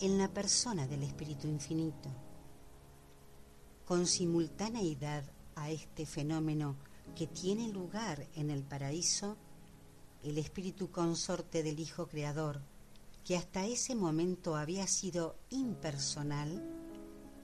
en 0.00 0.18
la 0.18 0.28
persona 0.28 0.86
del 0.86 1.02
Espíritu 1.02 1.46
Infinito. 1.48 2.08
Con 3.84 4.06
simultaneidad 4.06 5.24
a 5.56 5.70
este 5.70 6.06
fenómeno 6.06 6.76
que 7.14 7.26
tiene 7.26 7.68
lugar 7.68 8.26
en 8.34 8.50
el 8.50 8.62
paraíso, 8.62 9.36
el 10.22 10.38
Espíritu 10.38 10.90
consorte 10.90 11.62
del 11.62 11.80
Hijo 11.80 12.06
Creador, 12.06 12.60
que 13.24 13.36
hasta 13.36 13.66
ese 13.66 13.94
momento 13.94 14.56
había 14.56 14.86
sido 14.86 15.36
impersonal, 15.50 16.62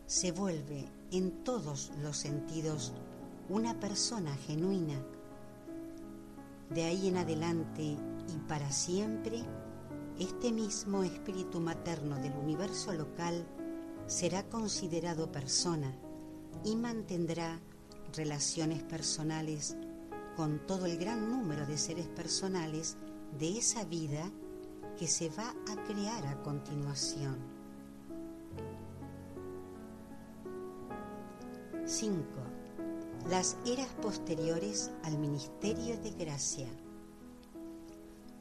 se 0.07 0.33
vuelve 0.33 0.89
en 1.13 1.45
todos 1.45 1.93
los 2.03 2.17
sentidos 2.17 2.93
una 3.49 3.79
persona 3.79 4.35
genuina. 4.37 5.01
De 6.71 6.85
ahí 6.85 7.09
en 7.09 7.17
adelante 7.17 7.83
y 7.83 8.39
para 8.49 8.73
siempre, 8.73 9.45
este 10.19 10.51
mismo 10.51 11.05
espíritu 11.05 11.61
materno 11.61 12.17
del 12.17 12.33
universo 12.33 12.93
local 12.93 13.47
será 14.07 14.49
considerado 14.49 15.31
persona 15.31 15.93
y 16.65 16.75
mantendrá 16.75 17.61
relaciones 18.15 18.83
personales 18.83 19.77
con 20.37 20.67
todo 20.67 20.87
el 20.87 20.99
gran 20.99 21.31
número 21.31 21.67
de 21.67 21.79
seres 21.79 22.09
personales 22.09 22.97
de 23.39 23.59
esa 23.59 23.85
vida 23.85 24.31
que 24.99 25.07
se 25.07 25.29
va 25.31 25.55
a 25.69 25.85
crear 25.85 26.27
a 26.27 26.43
continuación. 26.43 27.56
5. 31.87 32.19
Las 33.31 33.57
eras 33.65 33.87
posteriores 34.03 34.91
al 35.05 35.19
ministerio 35.19 35.97
de 36.01 36.11
gracia. 36.11 36.67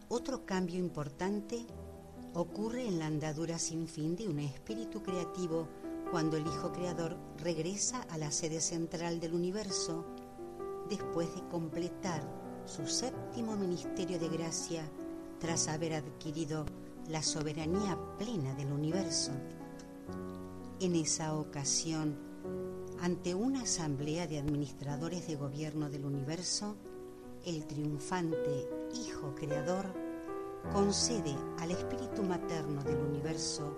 Otro 0.10 0.48
cambio 0.48 0.80
importante 0.80 1.64
ocurre 2.34 2.88
en 2.88 2.98
la 2.98 3.06
andadura 3.06 3.60
sin 3.60 3.88
fin 3.88 4.16
de 4.16 4.28
un 4.28 4.39
espíritu 4.39 5.04
creativo 5.04 5.68
cuando 6.10 6.38
el 6.38 6.48
Hijo 6.48 6.72
Creador 6.72 7.18
regresa 7.38 8.02
a 8.10 8.18
la 8.18 8.32
sede 8.32 8.60
central 8.62 9.20
del 9.20 9.36
universo 9.36 10.04
después 10.89 11.34
de 11.36 11.48
completar 11.50 12.24
su 12.66 12.88
séptimo 12.88 13.56
ministerio 13.56 14.18
de 14.18 14.30
gracia 14.30 14.89
tras 15.39 15.68
haber 15.68 15.93
adquirido 15.93 16.66
la 17.10 17.22
soberanía 17.22 17.96
plena 18.18 18.56
del 18.56 18.72
universo. 18.72 19.34
En 20.80 20.96
esa 20.96 21.36
ocasión, 21.36 22.25
ante 23.06 23.36
una 23.36 23.62
asamblea 23.62 24.26
de 24.26 24.39
administradores 24.39 25.28
de 25.28 25.36
gobierno 25.36 25.91
del 25.91 26.06
universo, 26.06 26.76
el 27.45 27.68
triunfante 27.68 28.68
Hijo 28.95 29.36
Creador 29.36 29.93
concede 30.74 31.36
al 31.60 31.70
espíritu 31.70 32.24
materno 32.24 32.84
del 32.84 32.97
universo 32.97 33.78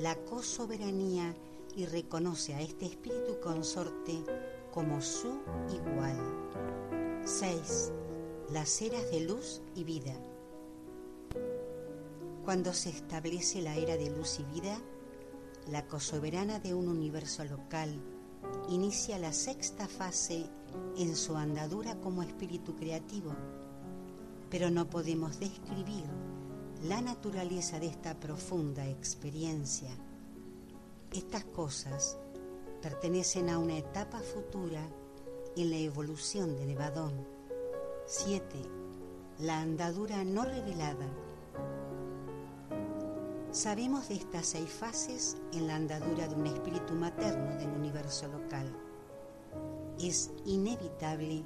la 0.00 0.16
cosoberanía 0.16 1.34
y 1.76 1.86
reconoce 1.86 2.52
a 2.52 2.60
este 2.60 2.84
espíritu 2.84 3.40
consorte 3.42 4.22
como 4.70 5.00
su 5.00 5.38
igual. 5.72 6.18
6. 7.24 7.90
Las 8.52 8.82
eras 8.82 9.10
de 9.10 9.20
luz 9.20 9.62
y 9.76 9.84
vida. 9.84 10.12
Cuando 12.44 12.74
se 12.74 12.90
establece 12.90 13.62
la 13.62 13.76
era 13.76 13.96
de 13.96 14.10
luz 14.10 14.40
y 14.40 14.44
vida, 14.44 14.78
la 15.70 15.86
cosoberana 15.86 16.58
de 16.58 16.74
un 16.74 16.88
universo 16.88 17.46
local 17.46 17.98
inicia 18.68 19.18
la 19.18 19.32
sexta 19.32 19.88
fase 19.88 20.46
en 20.96 21.16
su 21.16 21.36
andadura 21.36 21.96
como 22.00 22.22
espíritu 22.22 22.74
creativo, 22.74 23.32
pero 24.50 24.70
no 24.70 24.88
podemos 24.88 25.38
describir 25.38 26.04
la 26.84 27.00
naturaleza 27.00 27.80
de 27.80 27.86
esta 27.86 28.18
profunda 28.18 28.86
experiencia. 28.86 29.90
Estas 31.12 31.44
cosas 31.44 32.16
pertenecen 32.82 33.48
a 33.48 33.58
una 33.58 33.78
etapa 33.78 34.20
futura 34.20 34.86
en 35.56 35.70
la 35.70 35.78
evolución 35.78 36.56
de 36.56 36.66
Nevadón. 36.66 37.26
7. 38.06 38.44
La 39.40 39.60
andadura 39.60 40.24
no 40.24 40.44
revelada. 40.44 41.08
Sabemos 43.50 44.10
de 44.10 44.16
estas 44.16 44.46
seis 44.46 44.68
fases 44.68 45.38
en 45.52 45.66
la 45.66 45.76
andadura 45.76 46.28
de 46.28 46.34
un 46.34 46.46
espíritu 46.46 46.92
materno 46.94 47.56
del 47.56 47.70
universo 47.70 48.28
local. 48.28 48.70
Es 49.98 50.30
inevitable 50.44 51.44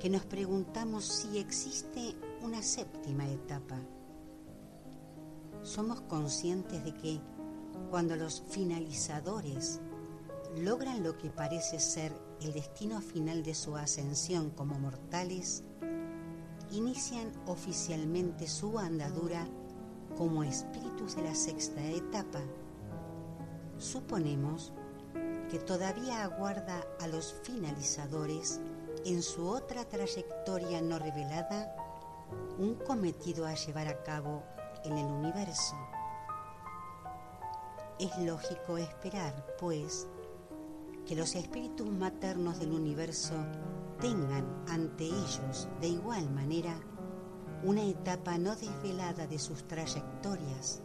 que 0.00 0.10
nos 0.10 0.24
preguntamos 0.26 1.04
si 1.04 1.38
existe 1.38 2.16
una 2.42 2.60
séptima 2.60 3.28
etapa. 3.28 3.78
Somos 5.62 6.00
conscientes 6.02 6.84
de 6.84 6.92
que 6.94 7.20
cuando 7.88 8.16
los 8.16 8.42
finalizadores 8.48 9.80
logran 10.56 11.04
lo 11.04 11.16
que 11.18 11.30
parece 11.30 11.78
ser 11.78 12.12
el 12.40 12.52
destino 12.52 13.00
final 13.00 13.44
de 13.44 13.54
su 13.54 13.76
ascensión 13.76 14.50
como 14.50 14.76
mortales, 14.76 15.62
inician 16.72 17.30
oficialmente 17.46 18.48
su 18.48 18.76
andadura 18.78 19.48
como 20.18 20.42
espíritus 20.42 21.14
de 21.14 21.22
la 21.22 21.34
sexta 21.34 21.80
etapa. 21.80 22.40
Suponemos 23.78 24.72
que 25.48 25.60
todavía 25.60 26.24
aguarda 26.24 26.84
a 27.00 27.06
los 27.06 27.36
finalizadores 27.44 28.60
en 29.06 29.22
su 29.22 29.46
otra 29.46 29.84
trayectoria 29.84 30.82
no 30.82 30.98
revelada 30.98 31.72
un 32.58 32.74
cometido 32.74 33.46
a 33.46 33.54
llevar 33.54 33.86
a 33.86 34.02
cabo 34.02 34.42
en 34.84 34.98
el 34.98 35.06
universo. 35.06 35.76
Es 38.00 38.18
lógico 38.18 38.76
esperar, 38.76 39.46
pues, 39.60 40.08
que 41.06 41.14
los 41.14 41.36
espíritus 41.36 41.88
maternos 41.88 42.58
del 42.58 42.72
universo 42.72 43.34
tengan 44.00 44.64
ante 44.68 45.04
ellos 45.04 45.68
de 45.80 45.88
igual 45.88 46.28
manera 46.30 46.74
una 47.64 47.84
etapa 47.84 48.38
no 48.38 48.54
desvelada 48.56 49.26
de 49.26 49.38
sus 49.38 49.66
trayectorias, 49.66 50.80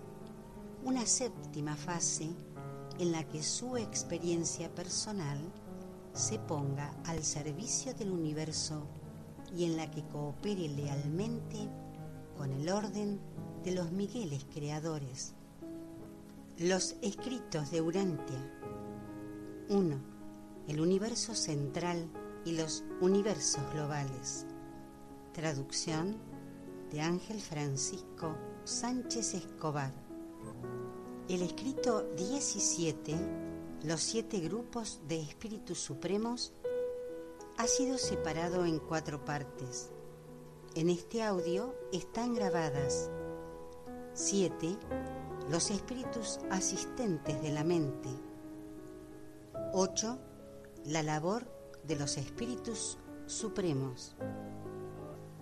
una 0.83 1.05
séptima 1.05 1.75
fase 1.75 2.29
en 2.99 3.11
la 3.11 3.27
que 3.27 3.43
su 3.43 3.77
experiencia 3.77 4.73
personal 4.73 5.39
se 6.13 6.39
ponga 6.39 6.93
al 7.05 7.23
servicio 7.23 7.93
del 7.93 8.11
universo 8.11 8.87
y 9.55 9.65
en 9.65 9.77
la 9.77 9.89
que 9.89 10.03
coopere 10.07 10.67
lealmente 10.69 11.57
con 12.37 12.51
el 12.51 12.69
orden 12.69 13.19
de 13.63 13.71
los 13.71 13.91
Migueles 13.91 14.45
creadores. 14.53 15.33
Los 16.57 16.95
escritos 17.01 17.71
de 17.71 17.81
Urantia 17.81 18.51
1 19.69 20.13
el 20.67 20.79
universo 20.79 21.35
central 21.35 22.09
y 22.45 22.53
los 22.53 22.83
universos 23.01 23.61
globales. 23.73 24.45
Traducción 25.33 26.15
de 26.93 27.01
Ángel 27.01 27.41
Francisco 27.41 28.37
Sánchez 28.65 29.33
Escobar. 29.33 29.91
El 31.27 31.41
escrito 31.41 32.03
17, 32.15 33.15
los 33.83 33.99
siete 33.99 34.39
grupos 34.39 35.01
de 35.07 35.19
espíritus 35.19 35.79
supremos, 35.79 36.53
ha 37.57 37.65
sido 37.65 37.97
separado 37.97 38.65
en 38.65 38.77
cuatro 38.77 39.25
partes. 39.25 39.89
En 40.75 40.89
este 40.89 41.23
audio 41.23 41.75
están 41.91 42.35
grabadas 42.35 43.09
7. 44.13 44.77
Los 45.49 45.71
espíritus 45.71 46.39
asistentes 46.51 47.41
de 47.41 47.51
la 47.51 47.63
mente. 47.63 48.09
8 49.73 50.19
la 50.85 51.01
labor 51.01 51.47
de 51.83 51.95
los 51.95 52.17
espíritus 52.17 52.99
supremos. 53.25 54.15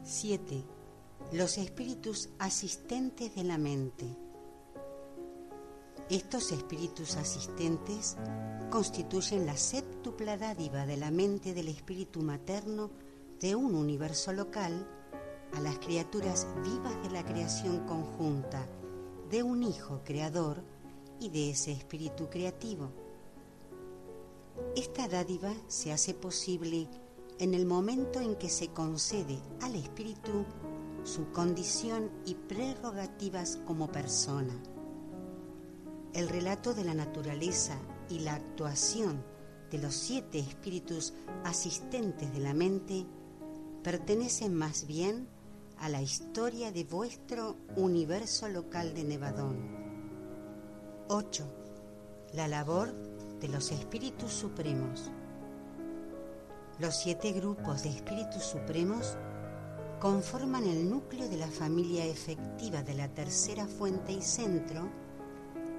7. 0.04 0.64
Los 1.32 1.57
espíritus 1.57 2.29
asistentes 2.39 3.36
de 3.36 3.43
la 3.43 3.57
mente. 3.57 4.05
Estos 6.09 6.51
espíritus 6.51 7.15
asistentes 7.15 8.17
constituyen 8.69 9.45
la 9.45 9.55
séptupla 9.55 10.38
dádiva 10.38 10.86
de 10.86 10.97
la 10.97 11.11
mente 11.11 11.53
del 11.53 11.69
espíritu 11.69 12.21
materno 12.21 12.91
de 13.39 13.55
un 13.55 13.75
universo 13.75 14.34
local 14.34 14.88
a 15.53 15.61
las 15.61 15.79
criaturas 15.79 16.47
vivas 16.63 17.01
de 17.03 17.09
la 17.11 17.23
creación 17.23 17.86
conjunta 17.88 18.67
de 19.29 19.43
un 19.43 19.63
Hijo 19.63 20.01
Creador 20.03 20.63
y 21.19 21.29
de 21.29 21.51
ese 21.51 21.71
espíritu 21.71 22.29
creativo 22.29 22.91
esta 24.75 25.07
dádiva 25.07 25.53
se 25.67 25.91
hace 25.91 26.13
posible 26.13 26.88
en 27.39 27.53
el 27.53 27.65
momento 27.65 28.19
en 28.19 28.36
que 28.36 28.49
se 28.49 28.69
concede 28.69 29.39
al 29.61 29.75
espíritu 29.75 30.45
su 31.04 31.32
condición 31.32 32.12
y 32.26 32.36
prerrogativas 32.36 33.58
como 33.66 33.91
persona. 33.91 34.54
El 36.14 36.30
relato 36.30 36.74
de 36.74 36.84
la 36.84 36.93
naturaleza 36.93 37.78
y 38.10 38.20
la 38.20 38.36
actuación 38.36 39.24
de 39.72 39.78
los 39.78 39.95
siete 39.95 40.39
espíritus 40.39 41.14
asistentes 41.45 42.32
de 42.34 42.39
la 42.39 42.54
mente 42.54 43.06
pertenecen 43.84 44.54
más 44.54 44.86
bien 44.86 45.28
a 45.78 45.89
la 45.89 46.02
historia 46.02 46.72
de 46.72 46.84
vuestro 46.84 47.56
universo 47.76 48.47
local 48.49 48.93
de 48.93 49.04
Nevadón. 49.04 49.82
8. 51.08 51.45
La 52.34 52.47
labor 52.47 52.93
de 53.39 53.47
los 53.47 53.72
espíritus 53.72 54.32
supremos. 54.32 55.10
Los 56.78 56.95
siete 56.97 57.32
grupos 57.32 57.84
de 57.84 57.89
espíritus 57.89 58.43
supremos 58.43 59.18
conforman 60.02 60.64
el 60.64 60.89
núcleo 60.89 61.30
de 61.30 61.38
la 61.38 61.47
familia 61.47 62.04
efectiva 62.04 62.82
de 62.82 62.95
la 62.95 63.08
tercera 63.08 63.68
fuente 63.68 64.12
y 64.12 64.22
centro, 64.24 64.89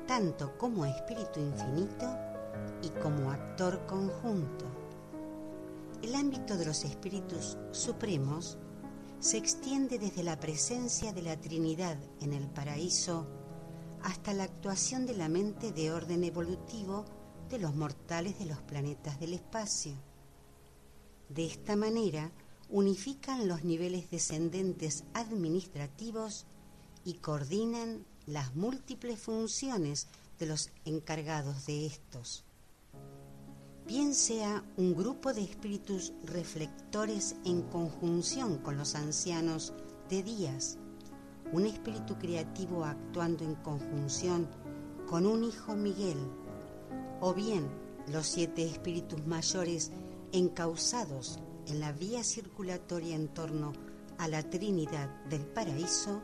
tanto 0.07 0.57
como 0.59 0.87
espíritu 0.87 1.41
infinito 1.41 2.07
y 2.83 2.91
como 3.01 3.33
actor 3.33 3.85
conjunto. 3.85 4.64
El 6.03 6.14
ámbito 6.14 6.57
de 6.57 6.66
los 6.66 6.85
espíritus 6.85 7.59
supremos 7.73 8.59
se 9.18 9.39
extiende 9.39 9.99
desde 9.99 10.23
la 10.23 10.39
presencia 10.39 11.12
de 11.12 11.23
la 11.23 11.41
Trinidad 11.41 11.97
en 12.20 12.33
el 12.33 12.47
paraíso 12.49 13.27
hasta 14.05 14.33
la 14.35 14.45
actuación 14.45 15.05
de 15.05 15.14
la 15.14 15.29
mente 15.29 15.73
de 15.73 15.91
orden 15.91 16.23
evolutivo 16.23 17.05
de 17.51 17.59
los 17.59 17.75
mortales 17.75 18.39
de 18.39 18.47
los 18.47 18.62
planetas 18.62 19.18
del 19.18 19.35
espacio. 19.35 19.95
De 21.29 21.45
esta 21.45 21.75
manera, 21.75 22.31
unifican 22.73 23.47
los 23.47 23.62
niveles 23.62 24.11
descendentes 24.11 25.05
administrativos 25.14 26.47
y 27.05 27.14
coordinan 27.14 28.05
las 28.27 28.57
múltiples 28.57 29.20
funciones 29.20 30.09
de 30.39 30.47
los 30.47 30.70
encargados 30.85 31.66
de 31.66 31.87
estos. 31.87 32.45
Bien 33.87 34.14
sea 34.14 34.64
un 34.77 34.95
grupo 34.97 35.33
de 35.33 35.43
espíritus 35.43 36.12
reflectores 36.25 37.37
en 37.45 37.62
conjunción 37.62 38.59
con 38.59 38.77
los 38.77 38.95
ancianos 38.95 39.73
de 40.09 40.23
días 40.23 40.79
un 41.53 41.66
espíritu 41.66 42.18
creativo 42.18 42.85
actuando 42.85 43.45
en 43.45 43.55
conjunción 43.57 44.49
con 45.07 45.27
un 45.27 45.45
hijo 45.45 45.77
Miguel, 45.77 46.16
o 47.20 47.35
bien 47.35 47.68
los 48.11 48.27
siete 48.27 48.64
espíritus 48.64 49.27
mayores 49.27 49.91
encausados 50.33 51.39
en 51.66 51.80
la 51.80 51.92
vía 51.92 52.24
circulatoria 52.24 53.14
en 53.14 53.28
torno 53.28 53.72
a 54.18 54.28
la 54.28 54.42
Trinidad 54.42 55.08
del 55.26 55.46
Paraíso, 55.46 56.22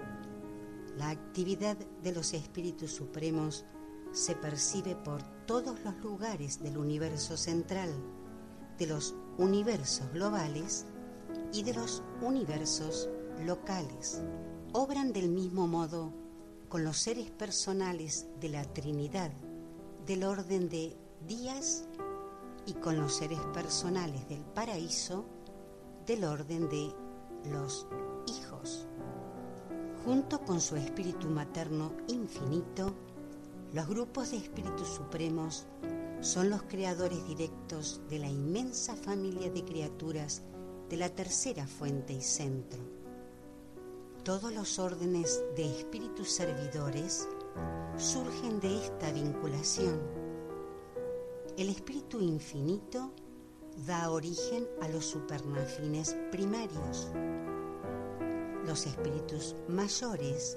la 0.96 1.10
actividad 1.10 1.76
de 1.76 2.12
los 2.12 2.34
espíritus 2.34 2.92
supremos 2.92 3.64
se 4.12 4.34
percibe 4.34 4.96
por 4.96 5.22
todos 5.46 5.78
los 5.84 5.96
lugares 5.98 6.62
del 6.62 6.78
universo 6.78 7.36
central, 7.36 7.90
de 8.78 8.86
los 8.86 9.14
universos 9.36 10.10
globales 10.12 10.86
y 11.52 11.62
de 11.62 11.74
los 11.74 12.02
universos 12.20 13.08
locales. 13.44 14.20
Obran 14.72 15.12
del 15.12 15.28
mismo 15.28 15.66
modo 15.66 16.12
con 16.68 16.84
los 16.84 16.98
seres 16.98 17.30
personales 17.30 18.26
de 18.40 18.48
la 18.48 18.64
Trinidad 18.64 19.32
del 20.06 20.24
orden 20.24 20.68
de 20.68 20.96
días 21.26 21.84
y 22.68 22.74
con 22.74 23.00
los 23.00 23.14
seres 23.14 23.40
personales 23.54 24.28
del 24.28 24.44
paraíso 24.44 25.24
del 26.06 26.24
orden 26.24 26.68
de 26.68 26.92
los 27.50 27.86
hijos. 28.26 28.86
Junto 30.04 30.40
con 30.42 30.60
su 30.60 30.76
espíritu 30.76 31.28
materno 31.28 31.92
infinito, 32.08 32.94
los 33.72 33.88
grupos 33.88 34.32
de 34.32 34.36
espíritus 34.36 34.88
supremos 34.88 35.66
son 36.20 36.50
los 36.50 36.62
creadores 36.62 37.26
directos 37.26 38.02
de 38.10 38.18
la 38.18 38.28
inmensa 38.28 38.94
familia 38.96 39.50
de 39.50 39.64
criaturas 39.64 40.42
de 40.90 40.96
la 40.98 41.08
tercera 41.08 41.66
fuente 41.66 42.12
y 42.12 42.20
centro. 42.20 42.80
Todos 44.24 44.52
los 44.52 44.78
órdenes 44.78 45.42
de 45.56 45.78
espíritus 45.78 46.30
servidores 46.30 47.26
surgen 47.96 48.60
de 48.60 48.84
esta 48.84 49.10
vinculación. 49.10 50.27
El 51.58 51.70
espíritu 51.70 52.20
infinito 52.20 53.12
da 53.84 54.12
origen 54.12 54.64
a 54.80 54.86
los 54.86 55.06
supernafines 55.06 56.16
primarios. 56.30 57.10
Los 58.64 58.86
espíritus 58.86 59.56
mayores 59.66 60.56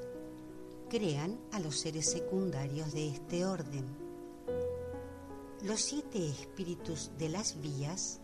crean 0.91 1.39
a 1.53 1.59
los 1.59 1.79
seres 1.79 2.07
secundarios 2.07 2.93
de 2.93 3.07
este 3.07 3.47
orden. 3.47 3.83
Los 5.63 5.81
siete 5.81 6.29
espíritus 6.29 7.09
de 7.17 7.29
las 7.29 7.59
vías 7.59 8.19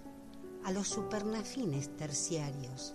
a 0.64 0.72
los 0.72 0.88
supernafines 0.88 1.98
terciarios. 1.98 2.94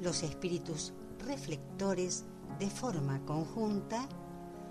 Los 0.00 0.22
espíritus 0.22 0.92
reflectores 1.26 2.24
de 2.60 2.70
forma 2.70 3.26
conjunta 3.26 4.08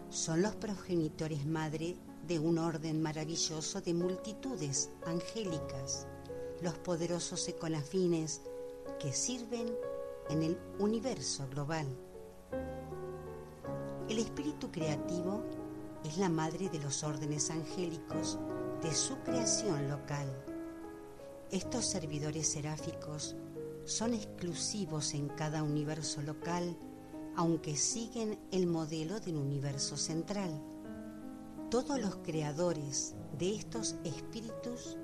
son 0.09 0.41
los 0.41 0.55
progenitores 0.55 1.45
madre 1.45 1.97
de 2.27 2.39
un 2.39 2.57
orden 2.57 3.01
maravilloso 3.01 3.81
de 3.81 3.93
multitudes 3.93 4.89
angélicas, 5.05 6.07
los 6.61 6.77
poderosos 6.79 7.47
econafines 7.47 8.41
que 8.99 9.13
sirven 9.13 9.73
en 10.29 10.43
el 10.43 10.57
universo 10.79 11.47
global. 11.49 11.87
El 14.09 14.19
espíritu 14.19 14.71
creativo 14.71 15.43
es 16.03 16.17
la 16.17 16.29
madre 16.29 16.69
de 16.69 16.79
los 16.79 17.03
órdenes 17.03 17.49
angélicos 17.49 18.39
de 18.81 18.93
su 18.93 19.17
creación 19.19 19.89
local. 19.89 20.27
Estos 21.51 21.85
servidores 21.85 22.47
seráficos 22.47 23.35
son 23.85 24.13
exclusivos 24.13 25.13
en 25.13 25.29
cada 25.29 25.63
universo 25.63 26.21
local, 26.21 26.77
aunque 27.35 27.75
siguen 27.75 28.39
el 28.51 28.67
modelo 28.67 29.19
del 29.19 29.35
universo 29.35 29.97
central. 29.97 30.61
Todos 31.69 32.01
los 32.01 32.15
creadores 32.17 33.13
de 33.37 33.55
estos 33.55 33.95
espíritus 34.03 34.97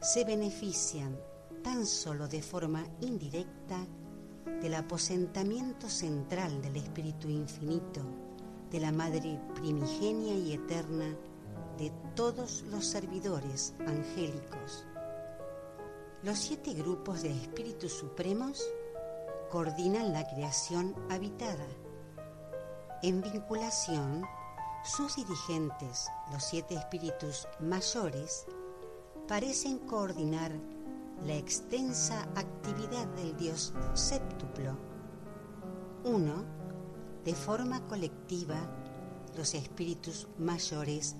se 0.00 0.24
benefician 0.24 1.18
tan 1.64 1.84
solo 1.86 2.28
de 2.28 2.40
forma 2.40 2.86
indirecta 3.00 3.84
del 4.62 4.74
aposentamiento 4.74 5.88
central 5.88 6.62
del 6.62 6.76
Espíritu 6.76 7.28
Infinito, 7.28 8.00
de 8.70 8.78
la 8.78 8.92
Madre 8.92 9.40
primigenia 9.56 10.34
y 10.34 10.52
eterna 10.52 11.16
de 11.78 11.90
todos 12.14 12.62
los 12.70 12.86
servidores 12.86 13.74
angélicos. 13.80 14.86
Los 16.22 16.38
siete 16.38 16.74
grupos 16.74 17.22
de 17.22 17.32
espíritus 17.32 17.92
supremos 17.92 18.62
coordinan 19.50 20.12
la 20.12 20.24
creación 20.28 20.94
habitada. 21.10 21.66
En 23.02 23.20
vinculación 23.20 24.24
sus 24.84 25.16
dirigentes, 25.16 26.10
los 26.30 26.44
siete 26.44 26.74
espíritus 26.74 27.48
mayores, 27.58 28.46
parecen 29.26 29.78
coordinar 29.78 30.52
la 31.24 31.34
extensa 31.34 32.28
actividad 32.34 33.06
del 33.16 33.34
Dios 33.36 33.72
séptuplo. 33.94 34.76
Uno, 36.04 36.44
de 37.24 37.34
forma 37.34 37.86
colectiva, 37.86 38.60
los 39.36 39.54
espíritus 39.54 40.28
mayores 40.38 41.16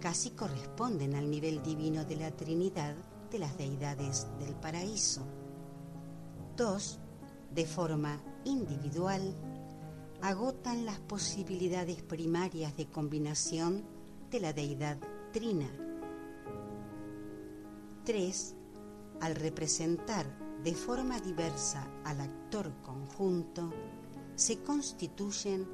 casi 0.00 0.30
corresponden 0.30 1.16
al 1.16 1.28
nivel 1.28 1.60
divino 1.62 2.04
de 2.04 2.16
la 2.16 2.30
Trinidad 2.30 2.94
de 3.32 3.40
las 3.40 3.58
deidades 3.58 4.28
del 4.38 4.54
paraíso. 4.54 5.22
Dos, 6.56 7.00
de 7.52 7.66
forma 7.66 8.22
individual, 8.44 9.34
agotan 10.20 10.84
las 10.84 10.98
posibilidades 10.98 12.02
primarias 12.02 12.76
de 12.76 12.86
combinación 12.86 13.84
de 14.30 14.40
la 14.40 14.52
deidad 14.52 14.98
trina. 15.32 15.70
3. 18.04 18.54
Al 19.20 19.34
representar 19.36 20.26
de 20.62 20.74
forma 20.74 21.20
diversa 21.20 21.86
al 22.04 22.20
actor 22.20 22.72
conjunto, 22.82 23.72
se 24.34 24.58
constituyen 24.62 25.68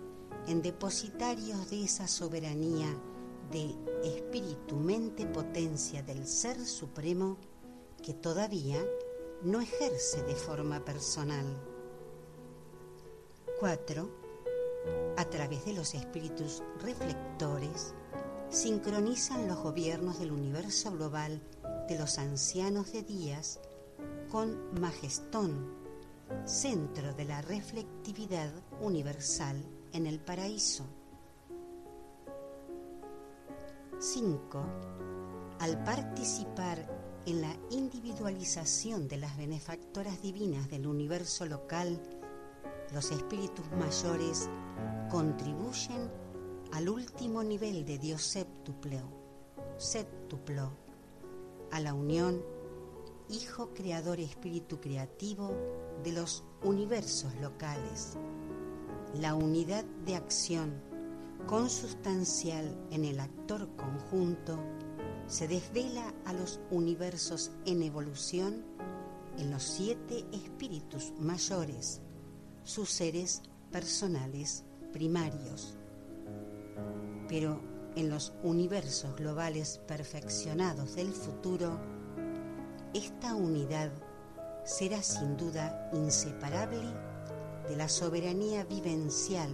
en 0.47 0.61
depositarios 0.61 1.71
de 1.71 1.85
esa 1.85 2.07
soberanía 2.07 2.89
de 3.51 3.75
espíritu, 4.03 4.77
mente, 4.77 5.27
potencia 5.27 6.03
del 6.03 6.27
Ser 6.27 6.65
Supremo 6.65 7.39
que 8.03 8.13
todavía 8.13 8.85
no 9.43 9.61
ejerce 9.61 10.23
de 10.23 10.35
forma 10.35 10.85
personal. 10.85 11.47
4 13.61 14.24
a 15.17 15.25
través 15.27 15.65
de 15.65 15.73
los 15.73 15.95
espíritus 15.95 16.63
reflectores, 16.81 17.95
sincronizan 18.51 19.49
los 19.49 19.59
gobiernos 19.59 20.19
del 20.19 20.33
universo 20.33 20.93
global 20.93 21.41
de 21.89 21.99
los 21.99 22.19
ancianos 22.19 22.93
de 22.93 23.03
días 23.03 23.61
con 24.31 24.81
Magestón, 24.81 25.75
centro 26.45 27.15
de 27.15 27.25
la 27.25 27.43
reflectividad 27.43 28.51
universal 28.81 29.57
en 29.93 30.07
el 30.07 30.21
paraíso. 30.21 30.85
5. 33.99 34.65
Al 35.61 35.83
participar 35.85 37.05
en 37.27 37.41
la 37.41 37.57
individualización 37.71 39.09
de 39.09 39.17
las 39.17 39.37
benefactoras 39.37 40.21
divinas 40.21 40.69
del 40.69 40.87
universo 40.87 41.47
local 41.47 42.01
los 42.95 43.11
espíritus 43.11 43.67
mayores 43.73 44.49
contribuyen 45.11 46.09
al 46.73 46.89
último 46.89 47.43
nivel 47.43 47.85
de 47.85 47.99
Dios 47.99 48.23
séptuplo, 48.23 49.01
séptuplo, 49.77 50.71
a 51.73 51.81
la 51.81 51.93
unión 51.93 52.41
Hijo 53.29 53.75
Creador 53.75 54.21
Espíritu 54.21 54.81
Creativo 54.81 55.51
de 56.05 56.13
los 56.13 56.45
universos 56.63 57.35
locales. 57.41 58.17
La 59.15 59.35
unidad 59.35 59.85
de 60.07 60.15
acción 60.15 60.81
consustancial 61.49 62.79
en 62.93 63.05
el 63.05 63.19
actor 63.19 63.69
conjunto 63.75 64.57
se 65.27 65.49
desvela 65.49 66.15
a 66.27 66.33
los 66.33 66.61
universos 66.71 67.51
en 67.67 67.83
evolución 67.83 68.65
en 69.37 69.51
los 69.51 69.65
siete 69.65 70.25
espíritus 70.33 71.13
mayores 71.19 72.04
sus 72.65 72.91
seres 72.91 73.43
personales 73.71 74.65
primarios. 74.93 75.77
Pero 77.29 77.61
en 77.97 78.11
los 78.11 78.33
universos 78.43 79.15
globales 79.17 79.81
perfeccionados 79.87 80.97
del 80.97 81.13
futuro, 81.13 81.79
esta 82.93 83.35
unidad 83.35 83.91
será 84.65 85.03
sin 85.03 85.37
duda 85.37 85.91
inseparable 85.93 86.83
de 87.69 87.77
la 87.77 87.89
soberanía 87.89 88.65
vivencial 88.65 89.51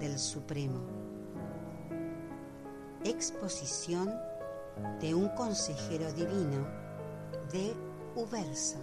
del 0.00 0.18
Supremo. 0.18 0.80
Exposición 3.04 4.12
de 5.00 5.14
un 5.14 5.28
consejero 5.30 6.12
divino 6.12 6.66
de 7.52 7.74
Ubersa. 8.16 8.78